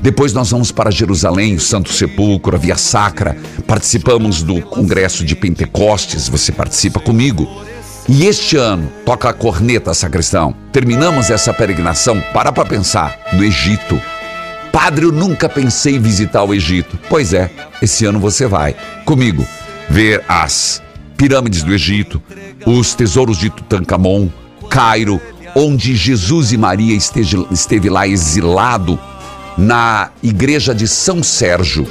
Depois 0.00 0.32
nós 0.32 0.50
vamos 0.50 0.70
para 0.70 0.90
Jerusalém, 0.90 1.56
o 1.56 1.60
Santo 1.60 1.92
Sepulcro, 1.92 2.54
a 2.54 2.58
Via 2.58 2.76
Sacra, 2.76 3.36
participamos 3.66 4.42
do 4.42 4.62
Congresso 4.62 5.24
de 5.24 5.34
Pentecostes, 5.34 6.28
você 6.28 6.52
participa 6.52 7.00
comigo. 7.00 7.48
E 8.08 8.26
este 8.26 8.56
ano, 8.56 8.90
toca 9.04 9.28
a 9.28 9.34
corneta, 9.34 9.92
sacristão. 9.92 10.54
Terminamos 10.72 11.30
essa 11.30 11.52
peregrinação, 11.52 12.22
para 12.32 12.50
para 12.50 12.64
pensar, 12.64 13.18
no 13.32 13.44
Egito. 13.44 14.00
Padre, 14.80 15.06
eu 15.06 15.10
nunca 15.10 15.48
pensei 15.48 15.96
em 15.96 16.00
visitar 16.00 16.44
o 16.44 16.54
Egito. 16.54 16.96
Pois 17.08 17.32
é, 17.32 17.50
esse 17.82 18.04
ano 18.04 18.20
você 18.20 18.46
vai 18.46 18.76
comigo 19.04 19.44
ver 19.90 20.22
as 20.28 20.80
pirâmides 21.16 21.64
do 21.64 21.74
Egito, 21.74 22.22
os 22.64 22.94
tesouros 22.94 23.38
de 23.38 23.50
Tutankhamon, 23.50 24.28
Cairo, 24.70 25.20
onde 25.52 25.96
Jesus 25.96 26.52
e 26.52 26.56
Maria 26.56 26.94
esteve, 26.94 27.44
esteve 27.50 27.90
lá 27.90 28.06
exilado 28.06 28.96
na 29.58 30.12
igreja 30.22 30.72
de 30.72 30.86
São 30.86 31.24
Sérgio. 31.24 31.84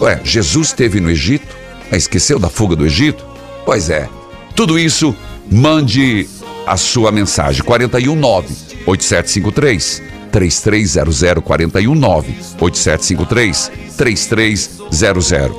Ué, 0.00 0.20
Jesus 0.22 0.68
esteve 0.68 1.00
no 1.00 1.10
Egito? 1.10 1.56
Mas 1.90 2.04
esqueceu 2.04 2.38
da 2.38 2.48
fuga 2.48 2.76
do 2.76 2.86
Egito? 2.86 3.26
Pois 3.64 3.90
é. 3.90 4.08
Tudo 4.54 4.78
isso, 4.78 5.12
mande 5.50 6.28
a 6.64 6.76
sua 6.76 7.10
mensagem. 7.10 7.64
419 7.64 8.54
8753 8.86 10.17
3300 10.30 11.42
419 11.42 12.36
8753 12.60 13.70
3300. 13.96 15.56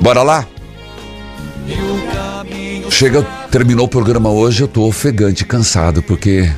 Bora 0.00 0.22
lá? 0.22 0.46
Chega, 2.90 3.22
terminou 3.50 3.86
o 3.86 3.88
programa 3.88 4.30
hoje, 4.30 4.62
eu 4.62 4.68
tô 4.68 4.86
ofegante, 4.86 5.44
cansado, 5.44 6.02
porque. 6.02 6.50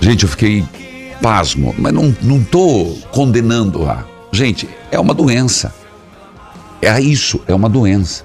Gente, 0.00 0.22
eu 0.22 0.28
fiquei 0.28 0.64
pasmo, 1.20 1.74
mas 1.78 1.92
não, 1.92 2.14
não 2.22 2.42
tô 2.42 2.96
condenando 3.10 3.84
a. 3.84 4.04
Gente, 4.32 4.68
é 4.90 4.98
uma 4.98 5.14
doença. 5.14 5.74
É 6.80 7.00
isso, 7.00 7.40
é 7.46 7.54
uma 7.54 7.68
doença. 7.68 8.24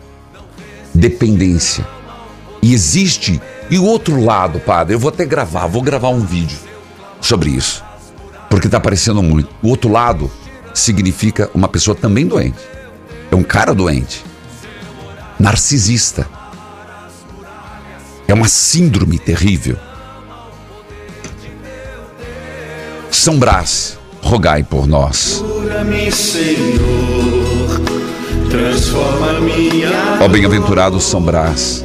Dependência. 0.94 1.86
E 2.62 2.74
existe. 2.74 3.42
E 3.70 3.78
o 3.78 3.86
outro 3.86 4.24
lado, 4.24 4.60
padre, 4.60 4.96
eu 4.96 5.00
vou 5.00 5.10
até 5.10 5.26
gravar, 5.26 5.68
vou 5.68 5.82
gravar 5.82 6.10
um 6.10 6.22
vídeo 6.22 6.69
sobre 7.22 7.50
isso. 7.52 7.84
Porque 8.50 8.68
está 8.68 8.78
aparecendo 8.78 9.22
muito. 9.22 9.50
O 9.62 9.70
outro 9.70 9.92
lado 9.92 10.32
significa 10.74 11.50
uma 11.54 11.68
pessoa 11.68 11.96
também 11.96 12.26
doente. 12.26 12.60
É 13.32 13.36
um 13.36 13.44
cara 13.44 13.74
doente. 13.74 14.24
Narcisista. 15.40 16.28
É 18.28 18.34
uma 18.34 18.48
síndrome 18.48 19.18
terrível. 19.18 19.78
São 23.12 23.38
Brás, 23.38 23.98
rogai 24.22 24.64
por 24.64 24.88
nós. 24.88 25.44
Ó 30.22 30.28
bem-aventurado 30.28 31.00
São 31.00 31.22
Brás, 31.22 31.84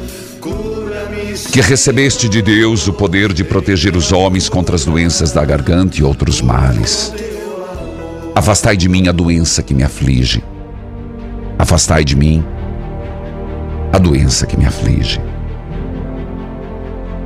que 1.55 1.61
recebeste 1.61 2.27
de 2.27 2.41
Deus 2.41 2.85
o 2.85 2.91
poder 2.91 3.31
de 3.31 3.41
proteger 3.41 3.95
os 3.95 4.11
homens 4.11 4.49
contra 4.49 4.75
as 4.75 4.83
doenças 4.83 5.31
da 5.31 5.45
garganta 5.45 5.97
e 5.97 6.03
outros 6.03 6.41
males. 6.41 7.13
Afastai 8.35 8.75
de 8.75 8.89
mim 8.89 9.07
a 9.07 9.13
doença 9.13 9.63
que 9.63 9.73
me 9.73 9.81
aflige. 9.81 10.43
Afastai 11.57 12.03
de 12.03 12.13
mim 12.13 12.43
a 13.93 13.97
doença 13.97 14.45
que 14.45 14.57
me 14.57 14.65
aflige. 14.65 15.21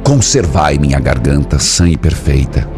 Conservai 0.04 0.78
minha 0.78 1.00
garganta 1.00 1.58
sã 1.58 1.90
e 1.90 1.98
perfeita, 1.98 2.70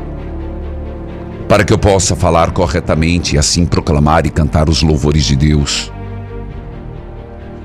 para 1.49 1.65
que 1.65 1.73
eu 1.73 1.77
possa 1.77 2.15
falar 2.15 2.51
corretamente 2.51 3.35
e 3.35 3.37
assim 3.37 3.65
proclamar 3.65 4.25
e 4.25 4.29
cantar 4.29 4.69
os 4.69 4.81
louvores 4.81 5.25
de 5.25 5.35
Deus. 5.35 5.91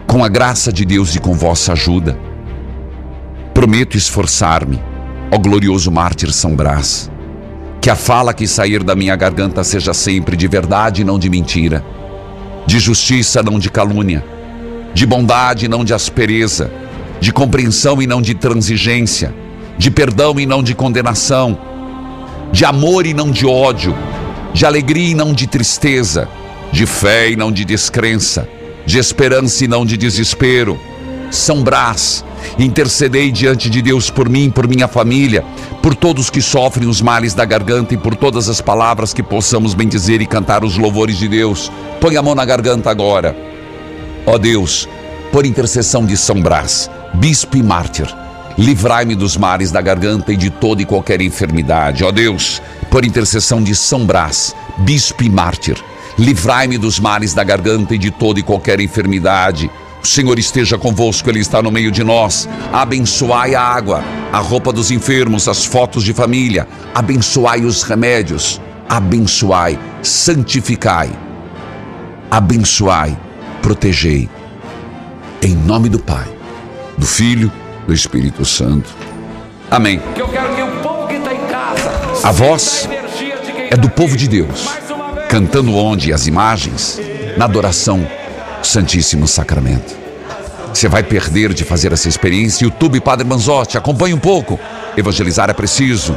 Com 0.08 0.24
a 0.24 0.28
graça 0.28 0.72
de 0.72 0.84
Deus 0.84 1.14
e 1.14 1.20
com 1.20 1.34
vossa 1.34 1.72
ajuda, 1.72 2.18
prometo 3.56 3.96
esforçar-me, 3.96 4.78
ó 5.30 5.38
glorioso 5.38 5.90
mártir 5.90 6.30
São 6.30 6.54
Brás, 6.54 7.10
que 7.80 7.88
a 7.88 7.96
fala 7.96 8.34
que 8.34 8.46
sair 8.46 8.84
da 8.84 8.94
minha 8.94 9.16
garganta 9.16 9.64
seja 9.64 9.94
sempre 9.94 10.36
de 10.36 10.46
verdade 10.46 11.00
e 11.00 11.04
não 11.06 11.18
de 11.18 11.30
mentira, 11.30 11.82
de 12.66 12.78
justiça, 12.78 13.42
não 13.42 13.58
de 13.58 13.70
calúnia, 13.70 14.22
de 14.92 15.06
bondade, 15.06 15.68
não 15.68 15.86
de 15.86 15.94
aspereza, 15.94 16.70
de 17.18 17.32
compreensão 17.32 18.02
e 18.02 18.06
não 18.06 18.20
de 18.20 18.34
transigência, 18.34 19.34
de 19.78 19.90
perdão 19.90 20.38
e 20.38 20.44
não 20.44 20.62
de 20.62 20.74
condenação, 20.74 21.58
de 22.52 22.62
amor 22.62 23.06
e 23.06 23.14
não 23.14 23.30
de 23.30 23.46
ódio, 23.46 23.96
de 24.52 24.66
alegria 24.66 25.12
e 25.12 25.14
não 25.14 25.32
de 25.32 25.46
tristeza, 25.46 26.28
de 26.70 26.84
fé 26.84 27.30
e 27.30 27.36
não 27.36 27.50
de 27.50 27.64
descrença, 27.64 28.46
de 28.84 28.98
esperança 28.98 29.64
e 29.64 29.66
não 29.66 29.86
de 29.86 29.96
desespero. 29.96 30.78
São 31.30 31.62
Brás, 31.62 32.22
intercedei 32.58 33.30
diante 33.30 33.68
de 33.68 33.80
Deus 33.82 34.10
por 34.10 34.28
mim, 34.28 34.50
por 34.50 34.68
minha 34.68 34.88
família, 34.88 35.44
por 35.82 35.94
todos 35.94 36.30
que 36.30 36.42
sofrem 36.42 36.88
os 36.88 37.00
males 37.00 37.34
da 37.34 37.44
garganta 37.44 37.94
e 37.94 37.96
por 37.96 38.14
todas 38.14 38.48
as 38.48 38.60
palavras 38.60 39.12
que 39.12 39.22
possamos 39.22 39.74
bendizer 39.74 40.20
e 40.20 40.26
cantar 40.26 40.64
os 40.64 40.76
louvores 40.76 41.18
de 41.18 41.28
Deus. 41.28 41.70
Põe 42.00 42.16
a 42.16 42.22
mão 42.22 42.34
na 42.34 42.44
garganta 42.44 42.90
agora. 42.90 43.36
Ó 44.26 44.38
Deus, 44.38 44.88
por 45.32 45.46
intercessão 45.46 46.04
de 46.04 46.16
São 46.16 46.40
Brás, 46.40 46.90
bispo 47.14 47.56
e 47.56 47.62
mártir, 47.62 48.06
Livrai-me 48.58 49.14
dos 49.14 49.36
mares 49.36 49.70
da 49.70 49.82
garganta 49.82 50.32
e 50.32 50.36
de 50.36 50.48
toda 50.48 50.80
e 50.80 50.86
qualquer 50.86 51.20
enfermidade. 51.20 52.02
Ó 52.02 52.10
Deus, 52.10 52.62
por 52.90 53.04
intercessão 53.04 53.62
de 53.62 53.74
São 53.74 54.06
Brás, 54.06 54.56
bispo 54.78 55.22
e 55.22 55.28
mártir, 55.28 55.76
livrai-me 56.18 56.78
dos 56.78 56.98
males 56.98 57.34
da 57.34 57.44
garganta 57.44 57.94
e 57.94 57.98
de 57.98 58.10
toda 58.10 58.40
e 58.40 58.42
qualquer 58.42 58.80
enfermidade. 58.80 59.70
O 60.06 60.08
Senhor 60.08 60.38
esteja 60.38 60.78
convosco, 60.78 61.28
Ele 61.28 61.40
está 61.40 61.60
no 61.60 61.68
meio 61.68 61.90
de 61.90 62.04
nós. 62.04 62.48
Abençoai 62.72 63.56
a 63.56 63.60
água, 63.60 64.04
a 64.32 64.38
roupa 64.38 64.72
dos 64.72 64.92
enfermos, 64.92 65.48
as 65.48 65.64
fotos 65.64 66.04
de 66.04 66.12
família. 66.14 66.68
Abençoai 66.94 67.64
os 67.64 67.82
remédios. 67.82 68.60
Abençoai, 68.88 69.76
santificai. 70.04 71.10
Abençoai, 72.30 73.18
protegei. 73.60 74.30
Em 75.42 75.56
nome 75.56 75.88
do 75.88 75.98
Pai, 75.98 76.28
do 76.96 77.04
Filho, 77.04 77.50
do 77.84 77.92
Espírito 77.92 78.44
Santo. 78.44 78.88
Amém. 79.68 80.00
Casa. 81.50 81.90
A 82.22 82.30
voz 82.30 82.88
é 83.70 83.76
do 83.76 83.90
povo 83.90 84.16
de 84.16 84.28
Deus, 84.28 84.68
cantando 85.28 85.74
onde 85.74 86.12
as 86.12 86.28
imagens 86.28 87.00
na 87.36 87.44
adoração 87.44 87.98
do 87.98 88.25
Santíssimo 88.66 89.26
Sacramento. 89.26 89.96
Você 90.68 90.88
vai 90.88 91.02
perder 91.02 91.54
de 91.54 91.64
fazer 91.64 91.92
essa 91.92 92.08
experiência. 92.08 92.64
YouTube 92.64 93.00
Padre 93.00 93.26
Manzotti, 93.26 93.78
acompanhe 93.78 94.12
um 94.12 94.18
pouco. 94.18 94.60
Evangelizar 94.96 95.48
é 95.48 95.54
preciso. 95.54 96.16